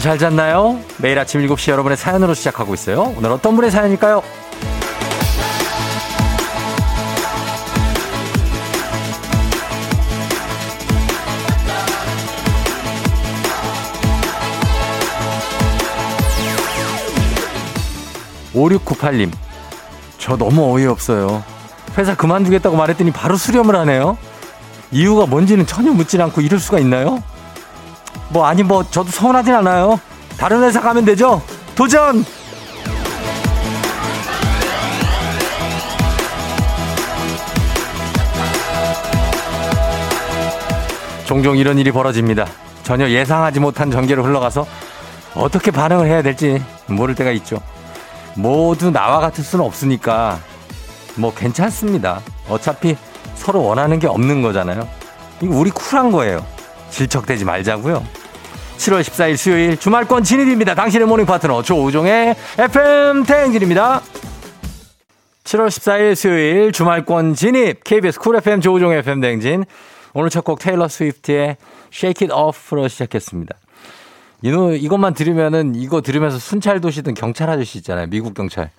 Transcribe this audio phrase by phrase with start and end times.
[0.00, 0.80] 여러분 잘 잤나요?
[0.96, 3.12] 매일 아침 7시 여러분의 사연으로 시작하고 있어요.
[3.18, 4.22] 오늘 어떤 분의 사연일까요?
[18.54, 19.30] 5698님,
[20.18, 21.44] 저 너무 어이없어요.
[21.98, 24.16] 회사 그만두겠다고 말했더니 바로 수렴을 하네요.
[24.92, 27.22] 이유가 뭔지는 전혀 묻질 않고 이럴 수가 있나요?
[28.30, 30.00] 뭐 아니 뭐 저도 서운하진 않아요.
[30.38, 31.42] 다른 회사 가면 되죠.
[31.74, 32.24] 도전!
[41.26, 42.46] 종종 이런 일이 벌어집니다.
[42.82, 44.66] 전혀 예상하지 못한 전개로 흘러가서
[45.34, 47.60] 어떻게 반응을 해야 될지 모를 때가 있죠.
[48.34, 50.40] 모두 나와 같을 수는 없으니까
[51.16, 52.20] 뭐 괜찮습니다.
[52.48, 52.96] 어차피
[53.34, 54.88] 서로 원하는 게 없는 거잖아요.
[55.40, 56.44] 이거 우리 쿨한 거예요.
[56.90, 58.02] 질척대지 말자고요.
[58.80, 60.74] 7월 14일 수요일 주말권 진입입니다.
[60.74, 64.00] 당신의 모닝 파트너 조우종의 FM 대행진입니다.
[65.44, 69.64] 7월 14일 수요일 주말권 진입 KBS 쿨 FM 조우종의 FM 대행진
[70.14, 71.58] 오늘 첫 곡 테일러 스위프트의
[71.92, 73.54] Shake It Off로 시작했습니다.
[74.42, 78.06] 이 노 이것만 들으면은 이거 들으면서 순찰 도시던 경찰 아저씨 있잖아요.
[78.08, 78.70] 미국 경찰.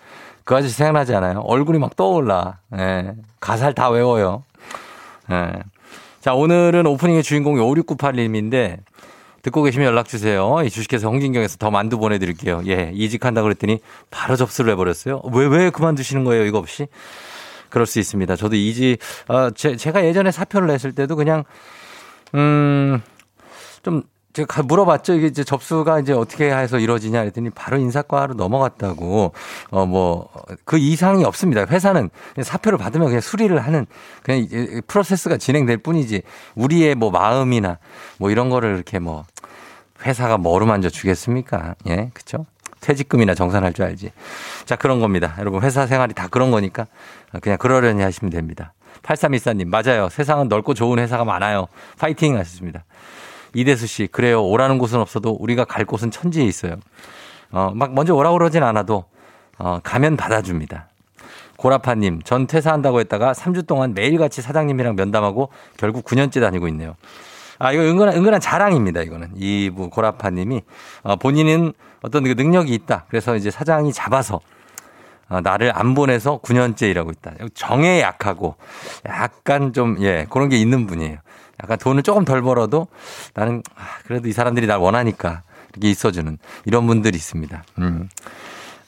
[0.44, 1.42] 그 아저씨 생각나지 않아요?
[1.42, 2.58] 얼굴이 막 떠올라.
[2.76, 3.14] 예.
[3.40, 4.44] 가사를 다 외워요.
[5.30, 5.52] 예.
[6.22, 8.80] 자, 오늘은 오프닝의 주인공이 5698님인데
[9.42, 10.58] 듣고 계시면 연락 주세요.
[10.70, 12.62] 주식회사 홍진경에서 더 만두 보내드릴게요.
[12.68, 15.22] 예, 이직한다 그랬더니 바로 접수를 해버렸어요.
[15.34, 16.46] 왜, 왜 그만두시는 거예요?
[16.46, 16.88] 이거 없이?
[17.70, 18.36] 그럴 수 있습니다.
[18.36, 21.44] 저도 이직, 어, 제, 제가 예전에 사표를 냈을 때도 그냥,
[22.36, 23.02] 음,
[23.82, 25.14] 좀 제가 물어봤죠.
[25.16, 29.34] 이게 이제 접수가 이제 어떻게 해서 이루어지냐 했더니 바로 인사과로 넘어갔다고.
[29.72, 30.30] 어, 뭐,
[30.64, 31.66] 그 이상이 없습니다.
[31.66, 32.10] 회사는
[32.42, 33.86] 사표를 받으면 그냥 수리를 하는
[34.24, 34.48] 그냥
[34.88, 36.22] 프로세스가 진행될 뿐이지
[36.56, 37.80] 우리의 뭐 마음이나
[38.18, 39.26] 뭐 이런 거를 이렇게 뭐
[40.04, 41.76] 회사가 뭐로 만져 주겠습니까?
[41.88, 42.46] 예, 그쵸?
[42.80, 44.12] 퇴직금이나 정산할 줄 알지.
[44.66, 45.36] 자, 그런 겁니다.
[45.40, 46.88] 여러분, 회사 생활이 다 그런 거니까
[47.42, 48.74] 그냥 그러려니 하시면 됩니다.
[49.04, 50.10] 8314님, 맞아요.
[50.10, 51.68] 세상은 넓고 좋은 회사가 많아요.
[51.98, 52.84] 파이팅 하셨습니다.
[53.54, 54.44] 이대수 씨, 그래요.
[54.44, 56.78] 오라는 곳은 없어도 우리가 갈 곳은 천지에 있어요.
[57.52, 59.06] 어, 막 먼저 오라고 그러진 않아도,
[59.58, 60.88] 어, 가면 받아줍니다.
[61.58, 66.96] 고라파님, 전 퇴사한다고 했다가 3주 동안 매일같이 사장님이랑 면담하고 결국 9년째 다니고 있네요.
[67.62, 69.34] 아, 이거 은근한, 은근한 자랑입니다, 이거는.
[69.36, 70.62] 이 고라파님이,
[71.04, 73.06] 어, 본인은 어떤 그 능력이 있다.
[73.10, 74.40] 그래서 이제 사장이 잡아서,
[75.30, 77.34] 어, 나를 안 보내서 9년째 일하고 있다.
[77.54, 78.56] 정에 약하고,
[79.06, 81.18] 약간 좀, 예, 그런 게 있는 분이에요.
[81.64, 82.88] 약간 돈을 조금 덜 벌어도
[83.36, 87.64] 나는 아, 그래도 이 사람들이 날 원하니까 이렇게 있어주는 이런 분들이 있습니다.
[87.78, 88.10] 음.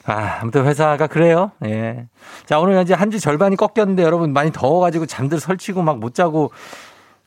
[0.05, 1.51] 아, 아무튼 회사가 그래요.
[1.65, 2.07] 예.
[2.47, 6.51] 자, 오늘 이제 한 주 절반이 꺾였는데 여러분 많이 더워가지고 잠들 설치고 막 못 자고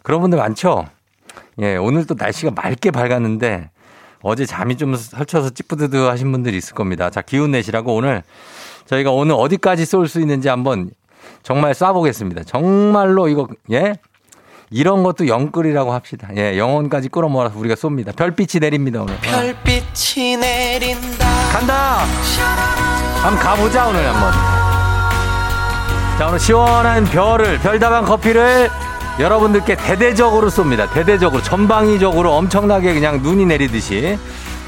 [0.03, 0.87] 그런 분들 많죠?
[1.61, 3.71] 예, 오늘 또 날씨가 맑게 밝았는데
[4.23, 7.11] 어제 잠이 좀 설쳐서 찌뿌드드 하신 분들이 있을 겁니다.
[7.11, 8.23] 자, 기운 내시라고 오늘
[8.87, 10.91] 저희가 오늘 어디까지 쏠 수 있는지 한번
[11.43, 12.47] 정말 쏴보겠습니다.
[12.47, 13.95] 정말로 이거, 예?
[14.71, 16.29] 이런 것도 영끌이라고 합시다.
[16.37, 18.15] 예, 영혼까지 끌어모아서 우리가 쏩니다.
[18.17, 19.17] 별빛이 내립니다, 오늘.
[19.21, 21.27] 별빛이 내린다.
[21.53, 22.05] 간다!
[23.23, 24.33] 한번 가보자, 오늘 한번.
[26.19, 28.71] 자, 오늘 시원한 별을, 별다방 커피를
[29.19, 30.93] 여러분들께 대대적으로 쏩니다.
[30.93, 34.19] 대대적으로, 전방위적으로 엄청나게 그냥 눈이 내리듯이.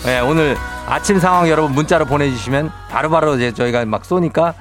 [0.07, 4.55] 예, 오늘 아침 상황 여러분 문자로 보내주시면 바로바로 이제 저희가 막 쏘니까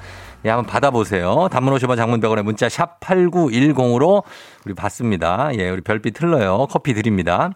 [0.44, 1.48] 예, 한번 받아보세요.
[1.50, 4.24] 단문 50원 장문병원에 문자 샵 8910으로
[4.66, 5.50] 우리 받습니다.
[5.54, 6.66] 예, 우리 별빛 흘러요.
[6.70, 7.50] 커피 드립니다.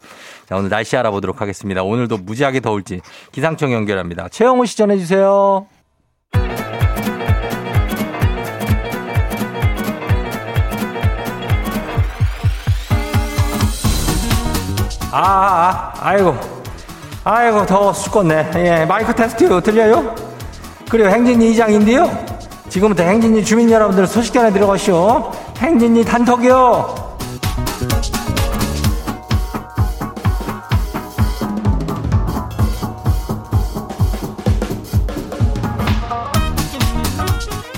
[0.47, 1.83] 자, 오늘 날씨 알아보도록 하겠습니다.
[1.83, 4.29] 오늘도 무지하게 더울지 기상청 연결합니다.
[4.31, 5.67] 최영우 씨 전해주세요.
[15.15, 16.35] 아, 아, 아이고.
[17.23, 18.51] 아이고, 더워 죽겠네.
[18.57, 20.15] 예, 마이크 테스트 들려요?
[20.89, 22.11] 그리고 행진이 이장인데요.
[22.71, 25.31] 지금부터 행진이 주민 여러분들 소식 전해 들어가시오.
[25.59, 27.13] 행진이 단톡이요.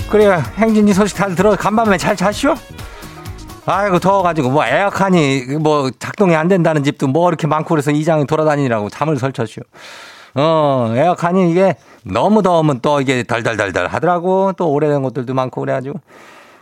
[0.09, 0.41] 그래요.
[0.57, 2.55] 행진이 소식 잘 들어 간밤에 잘 자시오.
[3.67, 8.89] 아이고 더워가지고 뭐 에어컨이 뭐 작동이 안 된다는 집도 뭐 이렇게 많고 그래서 이장이 돌아다니라고
[8.89, 9.63] 잠을 설쳤시오.
[10.35, 14.53] 어 에어컨이 이게 너무 더우면 또 이게 덜덜덜덜 하더라고.
[14.53, 15.99] 또 오래된 것들도 많고 그래가지고.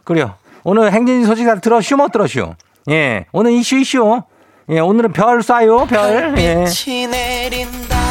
[0.04, 0.36] 그래요.
[0.64, 2.54] 오늘 행진 소식 다 들었슈 못 들었슈?
[2.90, 3.26] 예.
[3.32, 4.22] 오늘 이슈 이슈.
[4.70, 6.38] 예, 오늘은 별 쏴요, 별.
[6.38, 6.66] 예.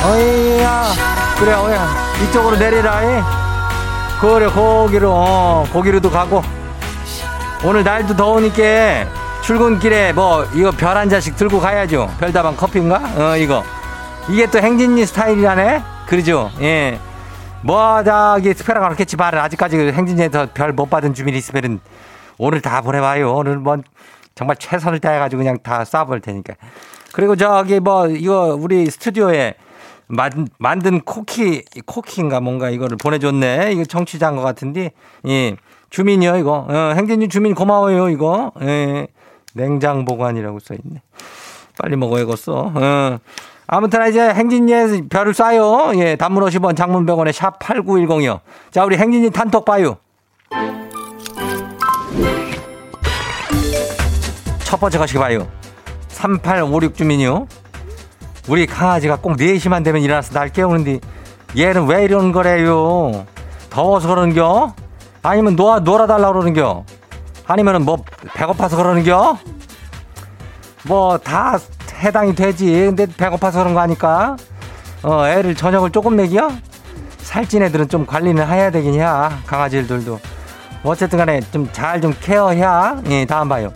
[0.05, 0.85] 어이야.
[1.39, 1.89] 그래, 어야.
[2.29, 3.03] 이쪽으로 내리라.
[3.05, 3.23] 예.
[4.21, 6.43] 그래, 거기로, 어, 거기로도 가고.
[7.65, 9.07] 오늘 날도 더우니까
[9.43, 12.11] 출근길에 뭐, 이거 별 한 잔씩 들고 가야죠.
[12.19, 13.01] 별다방 커피인가?
[13.17, 13.63] 어, 이거.
[14.31, 15.83] 이게 또 행진이 스타일이라네?
[16.07, 16.51] 그러죠?
[16.61, 16.99] 예.
[17.63, 21.81] 뭐, 저기, 특별한 건 없겠지만, 아직까지 그 행진이에서 별 못 받은 주민이 있으면은,
[22.39, 23.33] 오늘 다 보내봐요.
[23.33, 23.77] 오늘 뭐,
[24.35, 26.55] 정말 최선을 다해가지고 그냥 다 쏴볼 테니까.
[27.13, 29.55] 그리고 저기, 뭐, 이거, 우리 스튜디오에
[30.09, 33.73] 만, 만든 코키, 코키인가 뭔가 이거를 보내줬네.
[33.73, 34.91] 이거 청취자인 것 같은데,
[35.29, 35.57] 예.
[35.93, 36.67] 주민이요, 이거.
[36.69, 38.51] 어, 행진이 주민 고마워요, 이거.
[38.63, 39.07] 예.
[39.55, 41.03] 냉장 보관이라고 써있네.
[41.79, 42.73] 빨리 먹어야겠어.
[42.75, 43.19] 어.
[43.67, 45.99] 아무튼 이제 행진이의 별을 쏴요.
[45.99, 48.41] 예, 단문 50원, 장문 100원에 샵 8910이요.
[48.71, 49.99] 자, 우리 행진이 단톡 봐요.
[54.65, 55.47] 첫 번째 가시기 봐요.
[56.09, 57.47] 3856 주민이요.
[58.49, 61.01] 우리 강아지가 꼭 4시만 되면 일어나서 날 깨우는데
[61.57, 63.27] 얘는 왜 이러는 거래요?
[63.69, 64.75] 더워서 그러는겨?
[65.23, 66.85] 아니면 놀아, 놀아달라고 그러는겨?
[67.47, 68.03] 아니면은 뭐
[68.35, 69.39] 배고파서 그러는겨?
[70.85, 71.59] 뭐 다
[72.03, 72.67] 해당이 되지.
[72.73, 74.37] 근데 배고파서 그런 거 아니까?
[75.05, 76.51] 어, 애를 저녁을 조금 먹여?
[77.19, 79.05] 살찐 애들은 좀 관리는 해야 되긴 해.
[79.47, 80.19] 강아지들도.
[80.83, 83.01] 어쨌든 간에 좀잘좀 케어해야.
[83.09, 83.73] 예, 다음 봐요.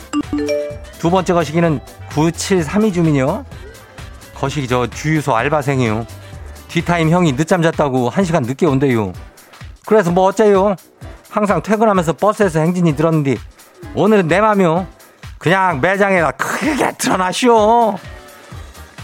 [0.99, 1.79] 두 번째 거시기는
[2.15, 3.45] 9732 주민이요.
[4.35, 6.05] 거시기 저 주유소 알바생이요.
[6.69, 9.13] 뒷타임 형이 늦잠 잤다고 한 시간 늦게 온대요.
[9.87, 10.75] 그래서 뭐 어째요?
[11.37, 13.37] 항상 퇴근하면서 버스에서 행진이 들었는데
[13.95, 14.87] 오늘은 내 맘이요.
[15.37, 17.99] 그냥 매장에다 크게 틀어놔쇼.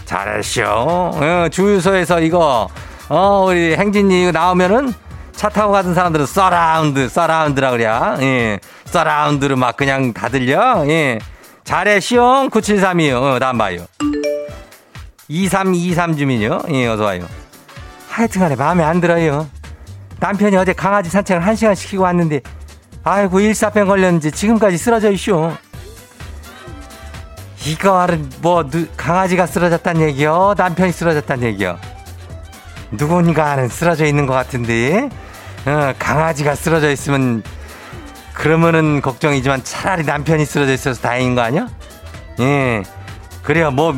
[0.05, 0.63] 잘했쇼.
[0.65, 2.69] 어, 주유소에서 이거
[3.07, 4.95] 어 우리 행진이 나오면은
[5.33, 7.85] 차 타고 가던 사람들은 surround surround라 그래.
[8.21, 8.59] 예.
[8.85, 10.83] surround로 막 그냥 다 들려.
[10.87, 11.19] 예.
[11.65, 12.49] 잘했쇼.
[12.49, 13.35] 9732요.
[13.35, 13.85] 어, 다음 봐요.
[15.27, 16.61] 2323 주민요.
[16.71, 17.27] 예, 어서 와요.
[18.09, 19.47] 하여튼 간에 마음에 안 들어요.
[20.23, 22.39] 남편이 어제 강아지 산책을 한 시간 시키고 왔는데
[23.03, 25.51] 아이고 일사병 걸렸는지 지금까지 쓰러져 있쇼.
[27.65, 28.63] 이거는 뭐
[28.95, 30.53] 강아지가 쓰러졌단 얘기요?
[30.57, 31.77] 남편이 쓰러졌단 얘기요?
[32.91, 35.09] 누군가는 쓰러져 있는 것 같은데
[35.65, 37.43] 어, 강아지가 쓰러져 있으면
[38.33, 41.67] 그러면은 걱정이지만 차라리 남편이 쓰러져 있어서 다행인 거 아니야?
[42.39, 42.83] 예,
[43.43, 43.71] 그래요.
[43.71, 43.93] 뭐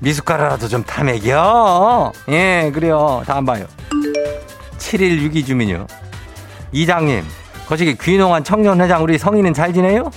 [0.00, 2.12] 미숫가루라도 좀 타먹여.
[2.30, 3.22] 예, 그래요.
[3.26, 3.64] 다음 봐요.
[4.98, 5.86] 7162 주민요.
[6.72, 7.22] 이장님,
[7.68, 10.10] 거시기 귀농한 청년회장 우리 성인은 잘 지내요?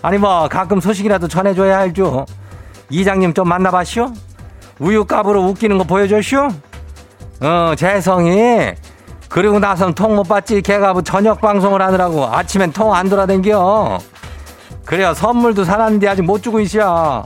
[0.00, 2.26] 아니 뭐 가끔 소식이라도 전해줘야 할죠.
[2.90, 4.12] 이장님 좀 만나봐시오.
[4.78, 6.48] 우유값으로 웃기는 거 보여줘시오.
[7.40, 8.72] 어, 재성이
[9.28, 13.98] 그리고 나선 통 못 받지 걔가 뭐 저녁 방송을 하느라고 아침엔 통 안 돌아댕겨.
[14.84, 17.24] 그래요 선물도 사놨는데 아직 못 주고 있어.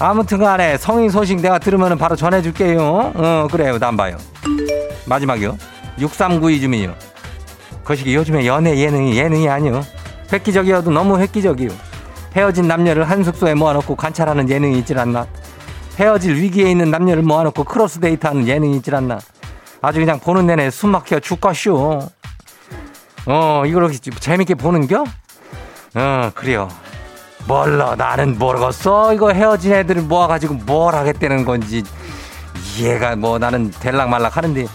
[0.00, 3.12] 아무튼 간에 성인 소식 내가 들으면 바로 전해줄게요.
[3.14, 3.78] 어, 그래요.
[3.78, 4.16] 난 봐요.
[5.06, 5.56] 마지막이요.
[6.00, 6.94] 6392 주민이요.
[7.84, 9.84] 거시기 요즘에 연애 예능이 예능이 아니요.
[10.32, 11.70] 획기적이어도 너무 획기적이요.
[12.36, 15.26] 헤어진 남녀를 한 숙소에 모아놓고 관찰하는 예능이 있질 않나.
[15.98, 19.18] 헤어질 위기에 있는 남녀를 모아놓고 cross 데이트하는 예능이 있질 않나.
[19.80, 22.08] 아주 그냥 보는 내내 숨 막혀 죽겠쇼.
[23.26, 25.04] 어, 이걸 재밌게 보는겨?
[25.94, 26.68] 어, 그래요.
[27.46, 31.82] 몰라 나는 모르겠어 이거 헤어진 애들을 모아가지고 뭘 하겠다는 건지
[32.76, 34.66] 이해가 뭐 나는 될락말락 하는데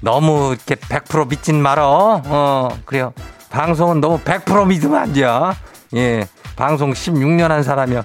[0.00, 2.22] 너무 이렇게 100% 믿진 말어.
[2.24, 3.12] 어 그래요.
[3.50, 5.54] 방송은 너무 100% 믿으면 안 돼요.
[5.94, 6.26] 예
[6.56, 8.02] 방송 16년 한 사람이요.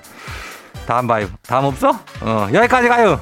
[0.86, 1.28] 다음 봐요.
[1.48, 1.92] 다음 없어?
[2.22, 3.20] 어 여기까지 가요.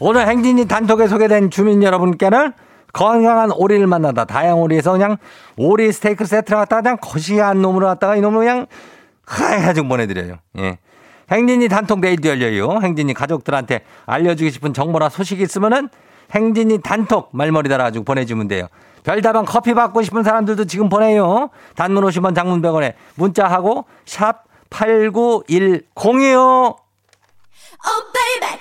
[0.00, 2.52] 오늘 행진이 단톡에 소개된 주민 여러분께는
[2.92, 5.16] 건강한 오리를 만나다 다양 오리에서 그냥
[5.56, 8.66] 오리 스테이크 세트를 갖다가 그냥 거시기한 놈으로 갖다가 이놈을 그냥
[9.28, 10.36] 해가지고 보내드려요.
[10.58, 10.78] 예.
[11.30, 12.80] 행진이 단톡 내일도 열려요.
[12.82, 15.88] 행진이 가족들한테 알려주고 싶은 정보나 소식이 있으면은
[16.32, 18.66] 행진이 단톡 말머리 달아가지고 보내주면 돼요.
[19.04, 21.50] 별다방 커피 받고 싶은 사람들도 지금 보내요.
[21.76, 26.76] 단문 50원 장문 100원에 문자하고 샵 8910이요.
[27.80, 28.58] Oh, baby,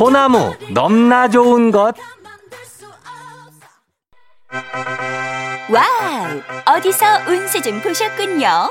[0.00, 1.94] 소나무 넘나 좋은 것
[5.68, 8.70] wow 어디서 운세 좀 보셨군요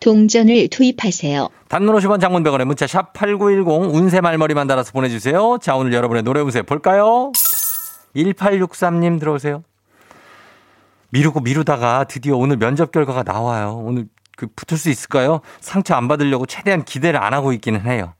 [0.00, 1.48] 동전을 투입하세요.
[1.68, 5.58] 단문 50원 장문병원의 문자 샵 8910 운세 말머리만 달아서 보내주세요.
[5.60, 7.32] 자 오늘 여러분의 노래 운세 볼까요?
[8.16, 9.62] 1863님 들어오세요.
[11.10, 13.82] 미루고 미루다가 드디어 오늘 면접 결과가 나와요.
[13.84, 15.40] 오늘 그 붙을 수 있을까요?
[15.60, 18.14] 상처 안 받으려고 최대한 기대를 안 하고 있기는 해요.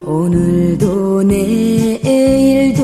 [0.00, 2.82] 오늘도 내일도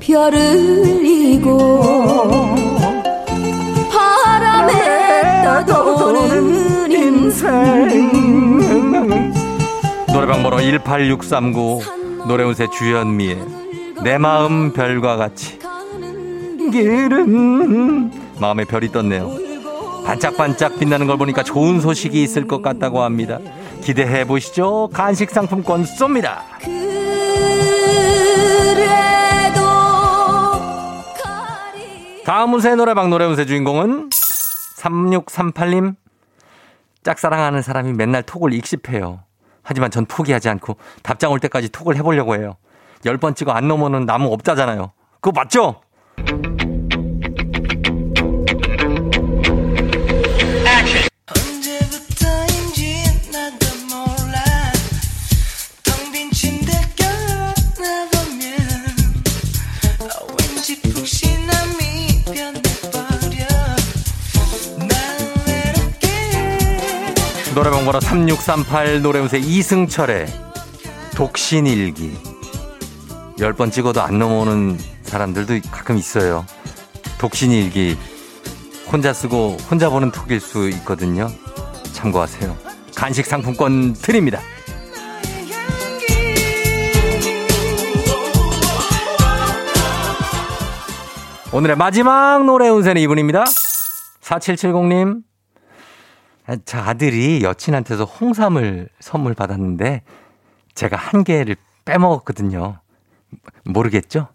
[0.00, 1.80] 별을 지고
[3.92, 7.48] 바람에 떠도는 인생.
[10.12, 11.80] 노래방 번호 18639
[12.26, 13.38] 노래운세 주현미의
[14.02, 15.60] 내 마음 별과 같이.
[16.72, 18.10] 길은
[18.40, 19.30] 마음에 별이 떴네요.
[20.04, 23.38] 반짝반짝 빛나는 걸 보니까 좋은 소식이 있을 것 같다고 합니다.
[23.80, 24.90] 기대해 보시죠.
[24.92, 26.38] 간식 상품권 쏩니다.
[28.74, 29.31] 그래.
[32.24, 34.10] 다음 운세 노래방 노래 운세 주인공은
[34.78, 35.96] 3638님.
[37.02, 39.24] 짝사랑하는 사람이 맨날 톡을 익십해요.
[39.62, 42.56] 하지만 전 포기하지 않고 답장 올 때까지 톡을 해보려고 해요.
[43.04, 44.92] 열번 찍어 안 넘어는 나무 없다잖아요.
[45.20, 45.80] 그거 맞죠?
[68.12, 70.26] 3638 노래운세 이승철의
[71.16, 72.12] 독신일기.
[73.40, 76.44] 열 번 찍어도 안 넘어오는 사람들도 가끔 있어요.
[77.18, 77.96] 독신일기.
[78.92, 81.30] 혼자 쓰고 혼자 보는 톡일 수 있거든요.
[81.94, 82.54] 참고하세요.
[82.94, 84.40] 간식 상품권 드립니다.
[91.52, 93.44] 오늘의 마지막 노래 운세는 이분입니다.
[94.22, 95.20] 4770님.
[96.64, 100.02] 저 아들이 여친한테서 홍삼을 선물 받았는데
[100.74, 102.78] 제가 한 개를 빼먹었거든요.
[103.64, 104.28] 모르겠죠?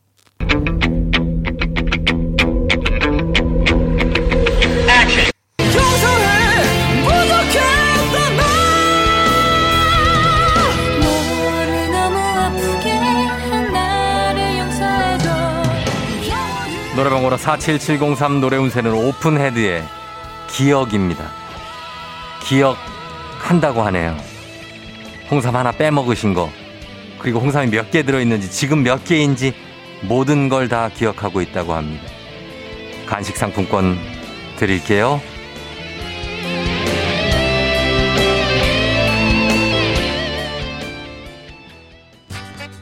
[16.96, 19.84] 노래방 번호 47703 노래 운세는 오픈헤드의
[20.48, 21.47] 기억입니다.
[22.48, 24.18] 기억한다고 하네요.
[25.30, 26.50] 홍삼 하나 빼먹으신 거,
[27.20, 29.54] 그리고 홍삼이 몇 개 들어있는지, 지금 몇 개인지
[30.01, 32.04] 모든 걸 다 기억하고 있다고 합니다.
[33.06, 33.98] 간식 상품권
[34.58, 35.22] 드릴게요.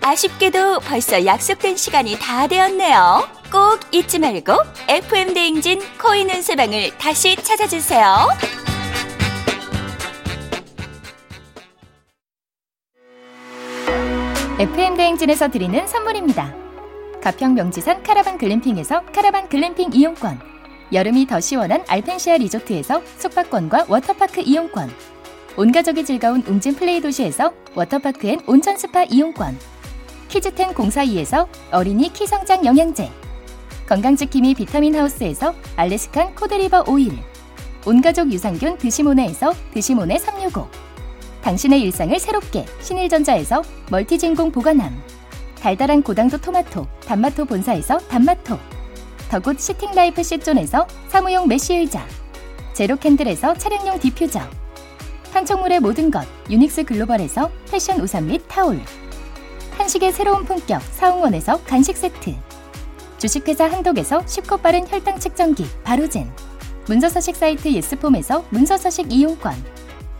[0.01, 3.27] 아쉽게도 벌써 약속된 시간이 다 되었네요.
[3.51, 4.53] 꼭 잊지 말고
[4.87, 8.27] FM 대행진 코인 운세방을 다시 찾아주세요.
[14.57, 16.55] FM 대행진에서 드리는 선물입니다.
[17.21, 20.39] 가평 명지산 카라반 글램핑에서 카라반 글램핑 이용권,
[20.93, 24.89] 여름이 더 시원한 알펜시아 리조트에서 숙박권과 워터파크 이용권,
[25.57, 29.59] 온 가족이 즐거운 웅진 플레이 도시에서 워터파크 and 온천 스파 이용권,
[30.29, 33.11] 키즈텐 공사이에서 어린이 키 성장 영양제,
[33.89, 37.11] 건강지킴이 비타민 하우스에서 Alaskan cod liver 오일,
[37.85, 40.84] 온가족 유산균 드시모네에서 드시모네 365,
[41.45, 44.99] 당신의 일상을 새롭게 신일전자에서 multi진공 보관함
[45.59, 48.57] 달달한 고당도 토마토 단마토 본사에서 단마토
[49.29, 52.03] 더굿 시팅라이프 시존에서 사무용 mesh 의자
[52.73, 54.39] 제로캔들에서 차량용 디퓨저
[55.33, 58.81] 판촉물의 모든 것 유닉스 글로벌에서 패션 우산 및 타올
[59.77, 62.33] 한식의 새로운 품격 사홍원에서 간식 세트
[63.19, 66.27] 주식회사 한독에서 쉽고 빠른 혈당 측정기 바로젠
[66.87, 69.84] 문서서식 사이트 예스폼에서 문서서식 이용권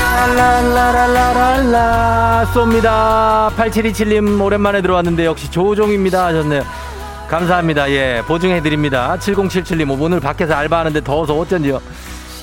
[0.00, 2.46] 랄랄라랄라랄라.
[2.54, 3.50] 쏩니다.
[3.56, 6.62] 8727님 오랜만에 들어왔는데 역시 조우종입니다 하셨네요.
[7.28, 7.90] 감사합니다.
[7.90, 9.16] 예 보증해드립니다.
[9.20, 11.80] 7077님 오늘 밖에서 알바하는데 더워서 어쩐지요?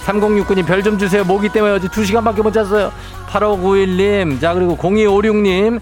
[0.05, 1.23] 3069님 별 좀 주세요.
[1.25, 2.91] 모기 때문에 어제 2시간밖에 못 잤어요.
[3.29, 5.81] 8591님 자 그리고 0256님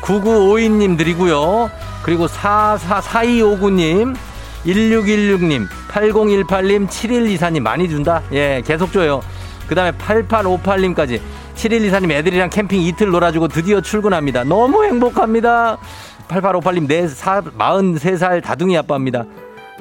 [0.00, 1.70] 9952님 드리고요.
[2.02, 4.16] 그리고 444259님
[4.64, 8.22] 1616님 8018님 7124님 많이 준다.
[8.32, 9.20] 예 계속 줘요
[9.68, 11.20] 그 다음에 8858님까지
[11.54, 14.44] 7124님 애들이랑 캠핑 이틀 놀아주고 드디어 출근합니다.
[14.44, 15.78] 너무 행복합니다.
[16.28, 19.24] 8858님 내 사, 43살 다둥이 아빠입니다.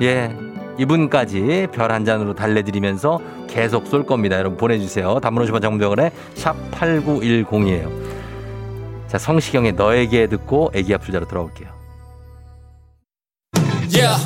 [0.01, 0.35] 예.
[0.79, 4.37] 이분까지 별 한 잔으로 달래드리면서 계속 쏠 겁니다.
[4.37, 5.19] 여러분 보내주세요.
[5.19, 7.89] 단문 50원 장문병원에 샵 8910이에요.
[9.07, 11.69] 자, 성시경의 너에게 듣고 애기 아플자로 돌아올게요.
[13.89, 14.21] Yeah.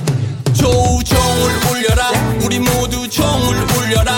[0.54, 2.10] 조종을 울려라
[2.44, 4.12] 우리 모두 종을 울려라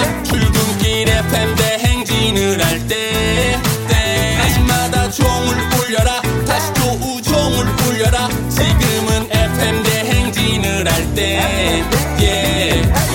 [5.14, 6.22] 종을 울려라.
[6.46, 8.28] 다시 조우 종을 울려라.
[8.50, 11.84] 지금은 FM 대행진을 할때.
[12.20, 13.13] yeah.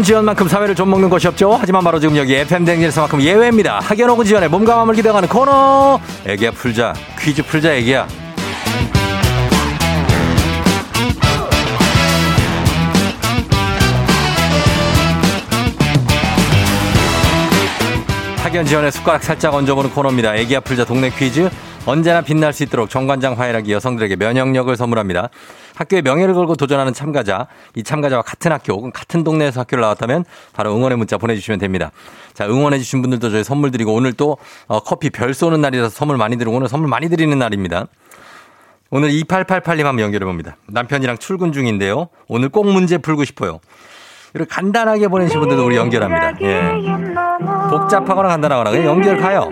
[0.00, 1.58] 학연 지연만큼 사회를 좀 먹는 것이 없죠.
[1.60, 3.80] 하지만 바로 지금 여기 FM 댕진에서만큼 예외입니다.
[3.80, 6.00] 학연 혹은 지연의 몸과 마음을 기대하는 코너.
[6.26, 6.94] 애기야 풀자.
[7.18, 8.06] 퀴즈 풀자 애기야.
[18.42, 20.34] 학연 지연의 숟가락 살짝 얹어보는 코너입니다.
[20.36, 21.50] 애기야 풀자 동네 퀴즈.
[21.86, 25.30] 언제나 빛날 수 있도록 정관장 화이락이 여성들에게 면역력을 선물합니다.
[25.76, 30.74] 학교의 명예를 걸고 도전하는 참가자, 이 참가자와 같은 학교 혹은 같은 동네에서 학교를 나왔다면 바로
[30.74, 31.90] 응원의 문자 보내주시면 됩니다.
[32.34, 36.36] 자, 응원해주신 분들도 저희 선물 드리고 오늘 또 어, 커피 별 쏘는 날이라서 선물 많이
[36.36, 37.86] 드리고 오늘 선물 많이 드리는 날입니다.
[38.90, 40.56] 오늘 2888님 한번 연결해 봅니다.
[40.66, 42.08] 남편이랑 출근 중인데요.
[42.28, 43.60] 오늘 꼭 문제 풀고 싶어요.
[44.34, 46.34] 이렇게 간단하게 보내신 분들도 우리 연결합니다.
[46.42, 46.72] 예.
[47.70, 49.48] 복잡하거나 간단하거나 그냥 연결 가요.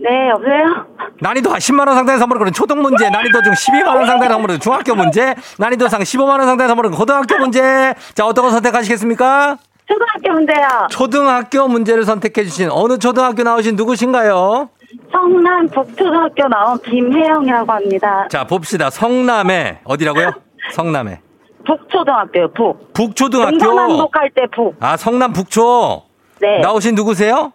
[0.00, 0.86] 네, 여보세요?
[1.20, 4.94] 난이도 10만 원 상당의 선물을 거는 초등 문제, 난이도 중 12만 원 상당의 선물을 중학교
[4.94, 7.94] 문제, 난이도 상 15만 원 상당의 선물은 고등학교 문제.
[8.14, 9.56] 자, 어떤 거 선택하시겠습니까?
[9.86, 10.66] 초등학교 문제요.
[10.90, 14.68] 초등학교 문제를 선택해 주신 어느 초등학교 나오신 누구신가요?
[15.10, 18.26] 성남 북초등학교 나온 김혜영이라고 합니다.
[18.30, 18.90] 자, 봅시다.
[18.90, 20.30] 성남에 어디라고요?
[20.72, 21.20] 성남에.
[21.66, 22.92] 북초등학교요, 북.
[22.92, 23.58] 북초등학교.
[23.58, 24.76] 동서남북 할 때 북.
[24.80, 26.02] 아, 성남 북초.
[26.40, 26.60] 네.
[26.60, 27.52] 나오신 누구세요?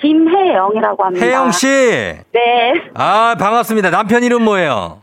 [0.00, 1.24] 김혜영이라고 합니다.
[1.26, 1.66] 혜영 씨.
[1.66, 2.72] 네.
[2.94, 3.90] 아, 반갑습니다.
[3.90, 5.02] 남편 이름 뭐예요?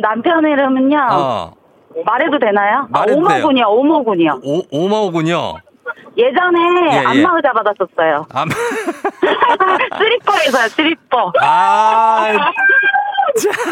[0.00, 1.08] 남편 이름은요.
[1.10, 1.52] 어.
[2.04, 2.88] 말해도 되나요?
[2.92, 3.04] 아.
[3.08, 4.40] 오모군이요, 오모군이요.
[4.44, 5.54] 오, 오마오군요.
[6.16, 6.58] 예전에
[6.92, 7.06] 예, 예.
[7.06, 8.26] 안마 의자 받았었어요.
[8.32, 8.44] 아,
[9.98, 11.32] 쓰리퍼에서요, 쓰리퍼.
[11.40, 12.32] 아,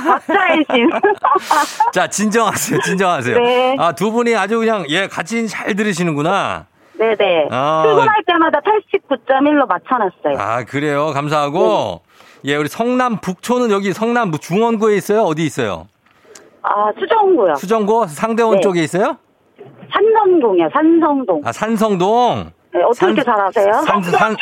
[0.07, 0.91] 박자의 신.
[1.93, 2.81] 자, 진정하세요.
[2.81, 3.39] 진정하세요.
[3.39, 3.77] 네.
[3.79, 6.67] 아, 두 분이 아주 그냥, 예, 같이 잘 들으시는구나.
[6.99, 7.49] 네네.
[7.51, 7.83] 아.
[7.87, 10.37] 출근할 때마다 89.1로 맞춰놨어요.
[10.39, 11.13] 아, 그래요.
[11.13, 12.01] 감사하고.
[12.45, 15.23] 예, 우리 성남 북초는 여기 성남 뭐 중원구에 있어요?
[15.23, 15.87] 어디 있어요?
[16.63, 17.55] 아, 수정구요.
[17.57, 18.07] 수정구?
[18.09, 18.61] 상대원 네.
[18.61, 19.17] 쪽에 있어요?
[19.93, 21.43] 산성동이요, 산성동.
[21.45, 22.51] 아, 산성동?
[22.75, 23.73] 네, 어떻게 산- 잘 아세요?
[23.87, 24.37] 산, 산,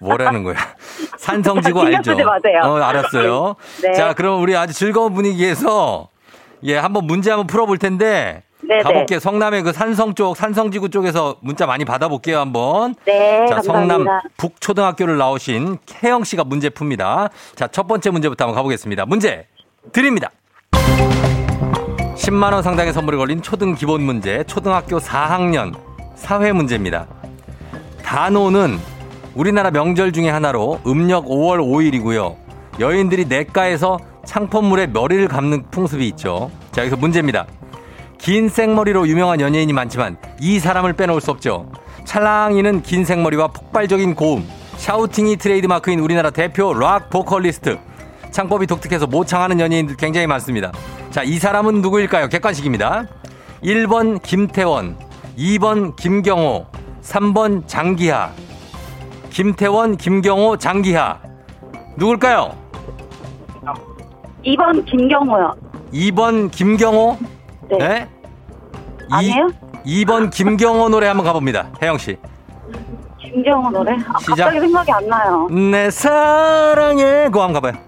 [0.00, 0.54] 뭐라는 거야?
[1.18, 2.24] 산성지구 신경 알죠?
[2.24, 2.60] 마세요.
[2.64, 3.56] 어, 알았어요.
[3.82, 3.92] 네.
[3.92, 6.08] 자, 그럼 우리 아주 즐거운 분위기에서
[6.62, 8.82] 예, 한번 문제 한번 풀어볼 텐데 네네.
[8.84, 9.18] 가볼게요.
[9.18, 12.94] 성남의 그 산성 쪽, 산성지구 쪽에서 문자 많이 받아볼게요, 한번.
[13.04, 13.94] 네, 자, 감사합니다.
[13.94, 17.30] 성남 북초등학교를 나오신 혜영 씨가 문제 풉니다.
[17.56, 19.06] 자, 첫 번째 문제부터 한번 가보겠습니다.
[19.06, 19.46] 문제
[19.92, 20.30] 드립니다.
[22.14, 25.74] 10만 원 상당의 선물이 걸린 초등 기본 문제, 초등학교 4학년
[26.14, 27.08] 사회 문제입니다.
[28.04, 28.78] 단오는
[29.34, 32.36] 우리나라 명절 중에 하나로 음력 5월 5일이고요.
[32.78, 36.52] 여인들이 냇가에서 창포물에 머리를 감는 풍습이 있죠.
[36.70, 37.46] 자, 여기서 문제입니다.
[38.20, 41.70] 긴 생머리로 유명한 연예인이 많지만 이 사람을 빼놓을 수 없죠.
[42.04, 47.78] 찰랑이는 긴 생머리와 폭발적인 고음, 샤우팅이 트레이드마크인 우리나라 대표 락 보컬리스트.
[48.30, 50.70] 창법이 독특해서 모창하는 연예인들 굉장히 많습니다.
[51.10, 52.28] 자, 이 사람은 누구일까요?
[52.28, 53.06] 객관식입니다.
[53.64, 54.96] 1번 김태원,
[55.36, 56.66] 2번 김경호,
[57.02, 58.30] 3번 장기하.
[59.30, 61.18] 김태원, 김경호, 장기하.
[61.96, 62.54] 누굴까요?
[64.44, 65.54] 2번 김경호요.
[65.92, 67.18] 2번 김경호?
[67.78, 67.88] 네.
[67.88, 68.08] 네?
[69.10, 69.48] 아니에요?
[69.86, 71.68] 2번 김경호 노래 한번 가봅니다.
[71.82, 72.16] 혜영 씨.
[73.20, 73.92] 김경호 노래?
[73.92, 74.44] 아, 시작.
[74.44, 75.48] 갑자기 생각이 안 나요.
[75.50, 77.80] 내 사랑의 고 한번 가봐요.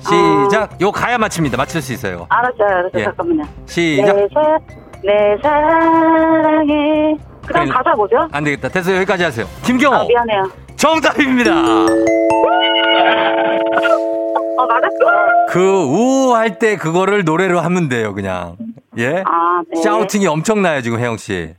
[0.00, 0.80] 시작.
[0.80, 1.56] 요 가야 맞춥니다.
[1.56, 2.26] 맞출 수 있어요.
[2.28, 2.90] 알았어요, 알았어요.
[2.94, 3.04] 예.
[3.04, 3.44] 잠깐만요.
[3.66, 4.16] 시작.
[4.16, 4.58] 내, 사,
[5.04, 7.16] 내 사랑해.
[7.46, 7.74] 그 다음 그래.
[7.76, 8.16] 가사 뭐죠?
[8.32, 8.68] 안 되겠다.
[8.68, 8.96] 됐어요.
[8.96, 9.46] 여기까지 하세요.
[9.62, 9.96] 김경호.
[9.96, 10.50] 아, 미안해요.
[10.76, 11.52] 정답입니다.
[14.62, 15.46] 어, 맞았어.
[15.48, 18.14] 그 우 할 때 그거를 노래로 하면 돼요.
[18.14, 18.56] 그냥.
[18.98, 19.22] 예?
[19.26, 19.80] 아, 네.
[19.82, 21.54] 샤우팅이 엄청나요, 지금 혜영 씨.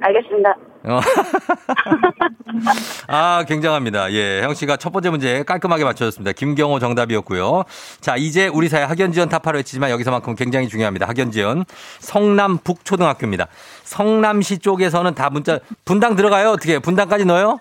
[0.00, 0.54] 알겠습니다.
[0.84, 1.00] 어.
[3.06, 4.12] 아, 굉장합니다.
[4.12, 6.32] 예, 형 씨가 첫 번째 문제 깔끔하게 맞춰줬습니다.
[6.32, 7.62] 김경호 정답이었고요.
[8.00, 11.06] 자, 이제 우리 사회 학연 지원 타파로 외치지만 여기서만큼 굉장히 중요합니다.
[11.08, 11.64] 학연 지원.
[12.00, 13.46] 성남 북초등학교입니다.
[13.84, 16.50] 성남시 쪽에서는 다 문자 분당 들어가요?
[16.50, 16.80] 어떻게?
[16.80, 17.58] 분당까지 넣어요?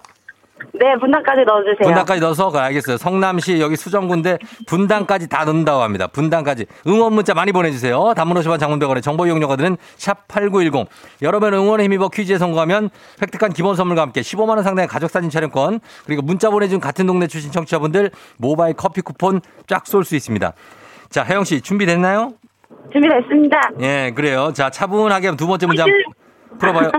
[0.74, 1.78] 네, 분당까지 넣어주세요.
[1.84, 2.98] 분당까지 넣어서 가- 알겠어요.
[2.98, 6.08] 성남시 여기 수정구인데 분당까지 다 넣는다고 합니다.
[6.08, 8.14] 분당까지 응원 문자 많이 보내주세요.
[8.16, 10.88] 단문 50원 장문병원의 정보 이용료가 드는 샵 8910
[11.22, 12.90] 여러분 응원의 힘입어 퀴즈에 성공하면
[13.22, 17.28] 획득한 기본 선물과 함께 15만 원 상당의 가족 사진 촬영권 그리고 문자 보내준 같은 동네
[17.28, 20.54] 출신 청취자분들 모바일 커피 쿠폰 쫙 쏠 수 있습니다.
[21.10, 22.34] 자 혜영 씨 준비됐나요?
[22.94, 23.60] 준비됐습니다.
[23.82, 24.52] 예 그래요.
[24.54, 25.84] 자 차분하게 두 번째 문제
[26.62, 26.92] 풀어봐요.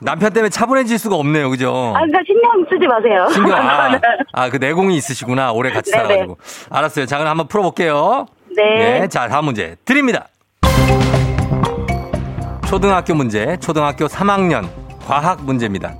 [0.00, 1.50] 남편 때문에 차분해질 수가 없네요.
[1.50, 1.92] 그죠?
[1.94, 3.26] 아, 그러니까 신경 쓰지 마세요.
[3.32, 4.00] 신경, 아,
[4.32, 5.52] 아, 그 내공이 있으시구나.
[5.52, 6.04] 오래 같이 네네.
[6.04, 6.38] 살아가지고.
[6.70, 7.06] 알았어요.
[7.06, 8.26] 자, 그럼 한번 풀어볼게요.
[8.56, 9.06] 네.
[9.08, 10.28] 자, 다음 문제 드립니다.
[12.68, 14.68] 초등학교 문제, 초등학교 3학년
[15.06, 15.94] 과학 문제입니다.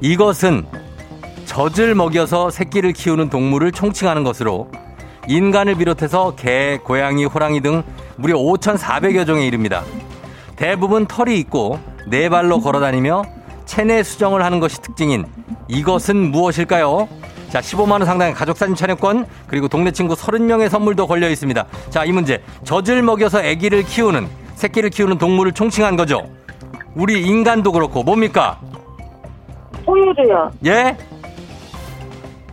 [0.00, 0.66] 이것은
[1.46, 4.70] 젖을 먹여서 새끼를 키우는 동물을 총칭하는 것으로
[5.28, 7.82] 인간을 비롯해서 개, 고양이, 호랑이 등
[8.16, 9.82] 무려 5,400여 종에 이릅니다.
[10.56, 11.78] 대부분 털이 있고
[12.10, 13.22] 네 발로 걸어 다니며
[13.66, 15.26] 체내 수정을 하는 것이 특징인
[15.68, 17.08] 이것은 무엇일까요?
[17.50, 21.66] 자, 15만 원 상당의 가족 사진 촬영권 그리고 동네 친구 30명의 선물도 걸려 있습니다.
[21.90, 22.42] 자, 이 문제.
[22.64, 26.22] 젖을 먹여서 아기를 키우는 새끼를 키우는 동물을 총칭한 거죠.
[26.94, 28.58] 우리 인간도 그렇고 뭡니까?
[29.86, 30.50] 포유류요.
[30.66, 30.96] 예?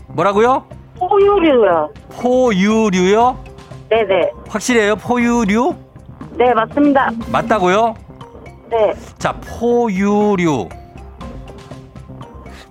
[0.08, 0.66] 뭐라고요?
[0.98, 1.90] 포유류요.
[2.12, 3.38] 포유류요?
[3.90, 4.32] 네네.
[4.48, 4.96] 확실해요?
[4.96, 5.76] 포유류?
[6.38, 7.12] 네, 맞습니다.
[7.32, 7.96] 맞다고요?
[8.70, 8.94] 네.
[9.18, 10.70] 자, 포유류.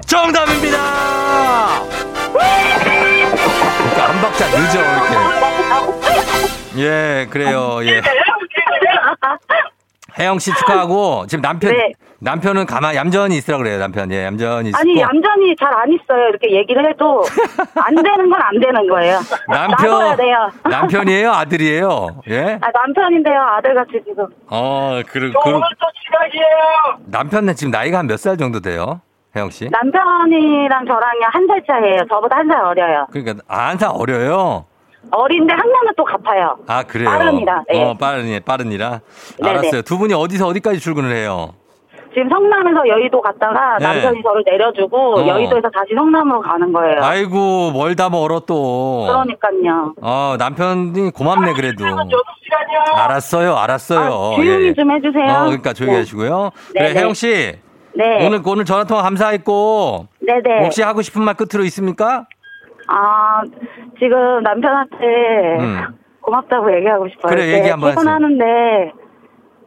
[0.06, 1.82] 정답입니다!
[2.32, 5.14] 그러니까 한 박자 늦어, 이렇게.
[6.82, 8.02] 예, 그래요, 예.
[10.18, 11.92] 혜영 씨 축하하고, 지금 남편, 네.
[12.20, 14.10] 남편은 가만, 얌전히 있으라 그래요, 남편.
[14.12, 14.78] 예, 얌전히 있고.
[14.78, 16.28] 아니, 얌전히 잘 안 있어요.
[16.28, 17.22] 이렇게 얘기를 해도
[17.74, 19.18] 안 되는 건 안 되는 거예요.
[19.48, 20.50] 남편, 돼요.
[20.70, 21.30] 남편이에요?
[21.32, 22.20] 아들이에요?
[22.30, 22.58] 예?
[22.62, 23.40] 아, 남편인데요.
[23.40, 24.26] 아들 같이 지금.
[24.48, 25.30] 어, 그, 그,
[27.06, 29.00] 남편은 지금 나이가 한 몇 살 정도 돼요?
[29.36, 29.68] 혜영 씨?
[29.68, 32.06] 남편이랑 저랑이 한살 차이에요.
[32.08, 33.06] 저보다 한 살 어려요.
[33.10, 34.66] 그러니까, 아, 한 살 어려요?
[35.10, 36.56] 어린데 학년은 또 같아요.
[36.66, 37.08] 아, 그래요?
[37.08, 37.82] 빠른이라, 네.
[37.82, 39.00] 어, 빠른, 빠른이라.
[39.42, 39.50] 네네.
[39.50, 39.82] 알았어요.
[39.82, 41.54] 두 분이 어디서 어디까지 출근을 해요?
[42.12, 43.86] 지금 성남에서 여의도 갔다가 네.
[43.86, 45.26] 남편이 저를 내려주고 어.
[45.26, 47.02] 여의도에서 다시 성남으로 가는 거예요.
[47.02, 49.06] 아이고, 멀다 멀어 또.
[49.08, 49.94] 그러니까요.
[50.00, 51.84] 어, 남편이 고맙네, 그래도.
[52.96, 54.32] 알았어요, 알았어요.
[54.32, 54.74] 아, 조용히 예, 예.
[54.74, 55.24] 좀 해주세요.
[55.24, 56.00] 어, 그러니까 조용히 네.
[56.00, 56.50] 하시고요.
[56.74, 57.00] 네, 그래, 네.
[57.00, 57.52] 혜영 씨.
[57.96, 58.26] 네.
[58.26, 60.06] 오늘, 오늘 전화 통화 감사했고.
[60.20, 60.64] 네네.
[60.64, 62.26] 혹시 하고 싶은 말 끝으로 있습니까?
[62.88, 63.42] 아,
[63.98, 64.96] 지금 남편한테
[65.60, 65.98] 음.
[66.20, 67.30] 고맙다고 얘기하고 싶어요.
[67.34, 68.00] 그래, 얘기 한번 하세요.
[68.00, 68.92] 퇴근하는데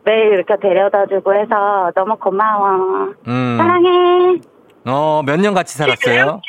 [0.05, 3.13] 매일 이렇게 데려다 주고 해서 너무 고마워.
[3.27, 3.57] 음.
[3.57, 4.39] 사랑해.
[4.85, 6.41] 어, 몇 년 같이 살았어요?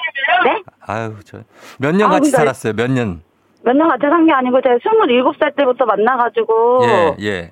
[0.45, 0.63] 네?
[0.87, 1.39] 아유, 저.
[1.79, 3.21] 몇년 아, 같이 그러니까- 살았어요, 몇 년?
[3.65, 7.51] 몇 년 같이 산 게 아니고 제가 27살 때부터 만나가지고 예, 예.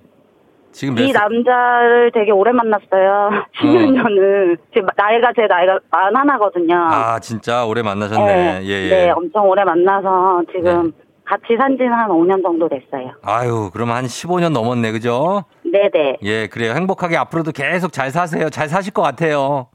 [0.77, 1.23] 지금 몇이 살?
[1.23, 3.31] 남자를 되게 오래 만났어요.
[3.59, 4.59] 10년 년을.
[4.75, 6.75] 지금 나이가 제 나이가 41하거든요.
[6.75, 8.61] 아, 진짜 오래 만나셨네.
[8.63, 8.89] 예, 예.
[8.89, 11.05] 네, 엄청 오래 만나서 지금 네.
[11.25, 13.13] 같이 산 지는 한 5년 정도 됐어요.
[13.23, 15.45] 아유, 그럼 한 15년 넘었네, 그죠?
[15.65, 16.19] 네네.
[16.23, 16.73] 예, 그래요.
[16.75, 18.51] 행복하게 앞으로도 계속 잘 사세요.
[18.51, 19.69] 잘 사실 것 같아요.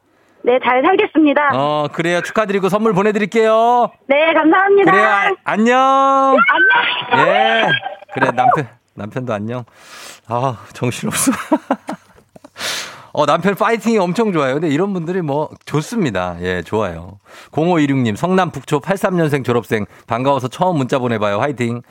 [0.43, 1.49] 네, 잘 살겠습니다.
[1.55, 2.21] 어, 그래요.
[2.21, 3.89] 축하드리고 선물 보내드릴게요.
[4.07, 4.91] 네, 감사합니다.
[4.91, 5.07] 그래요.
[5.07, 6.37] 아, 안녕.
[7.11, 7.27] 안녕.
[7.27, 7.63] 예.
[8.13, 8.67] 그래, 남편,
[9.01, 9.65] 남편도 안녕.
[10.27, 11.31] 아, 정신없어.
[13.13, 14.53] 어, 남편 파이팅이 엄청 좋아요.
[14.53, 16.37] 근데 이런 분들이 뭐 좋습니다.
[16.41, 17.19] 예, 좋아요.
[17.51, 19.85] 0526님, 성남 북초 83년생 졸업생.
[20.07, 21.39] 반가워서 처음 문자 보내봐요.
[21.41, 21.81] 화이팅.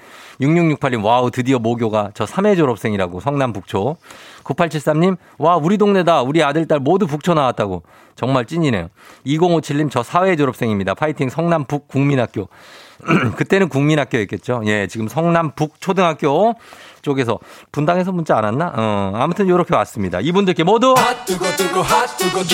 [0.41, 2.13] 6668님, wow, 드디어 모교가.
[2.15, 3.21] 저 3회 졸업생이라고.
[3.21, 3.97] 성남 북초.
[4.45, 6.23] 9873님, 와, 우리 동네다.
[6.23, 7.83] 우리 아들, 딸 모두 북초 나왔다고.
[8.17, 8.89] 정말 찐이네요.
[9.27, 10.95] 2057님, 저 4회 졸업생입니다.
[10.95, 11.29] 파이팅.
[11.29, 12.49] 성남 북 국민학교.
[13.37, 14.63] 그때는 국민학교였겠죠.
[14.67, 16.55] 예, 지금 성남 북 초등학교
[17.03, 17.39] 쪽에서
[17.73, 18.73] 분당에서 문자 안 왔나?
[18.77, 20.21] 어, 아무튼 이렇게 왔습니다.
[20.21, 20.95] 이분들께 모두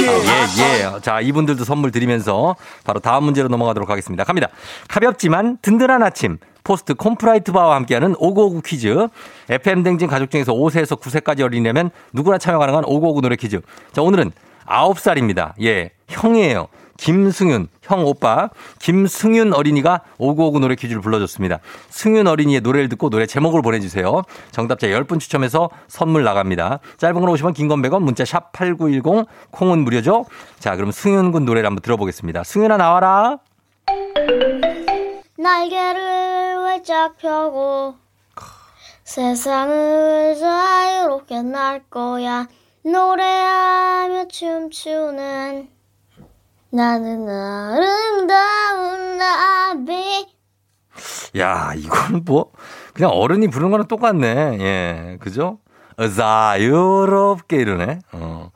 [0.02, 0.62] 예.
[0.62, 1.00] 예, 예.
[1.00, 4.24] 자, 이분들도 선물 드리면서 바로 다음 문제로 넘어가도록 하겠습니다.
[4.24, 4.48] 갑니다.
[4.88, 6.38] 가볍지만 든든한 아침.
[6.64, 9.09] 포스트 콘푸라이트 바와 함께하는 5959 퀴즈.
[9.48, 13.61] FM 댕진 가족 중에서 5세에서 9세까지 어린이라면 누구나 참여 가능한 5959 노래 퀴즈.
[13.92, 14.32] 자, 오늘은
[14.66, 15.52] 9살입니다.
[15.62, 16.66] 예, 형이에요.
[16.96, 21.61] 김승윤, 형 오빠, 김승윤 어린이가 5959 노래 퀴즈를 불러줬습니다.
[21.90, 24.22] 승윤 어린이의 노래를 듣고 노래 제목을 보내주세요.
[24.50, 26.80] 정답자 10분 추첨해서 선물 나갑니다.
[26.98, 30.24] 짧은 건 50원, 긴건 100원, 문자 샵 8910, 콩은 무료죠?
[30.59, 32.44] 자, 그럼 승윤 군 노래를 한번 들어보겠습니다.
[32.44, 33.38] 승윤아 나와라.
[35.38, 37.94] 날개를 활짝 펴고
[39.04, 42.48] 세상을 자유롭게 날 거야
[42.82, 45.68] 노래하며 춤추는
[46.76, 50.26] 나는 아름다운 나비
[51.38, 52.52] 야, 이건 뭐,
[52.92, 54.58] 그냥 어른이 부르는 거랑 똑같네.
[54.60, 55.58] 예, 그죠?
[55.96, 58.00] 자유롭게 이러네.
[58.12, 58.50] 어.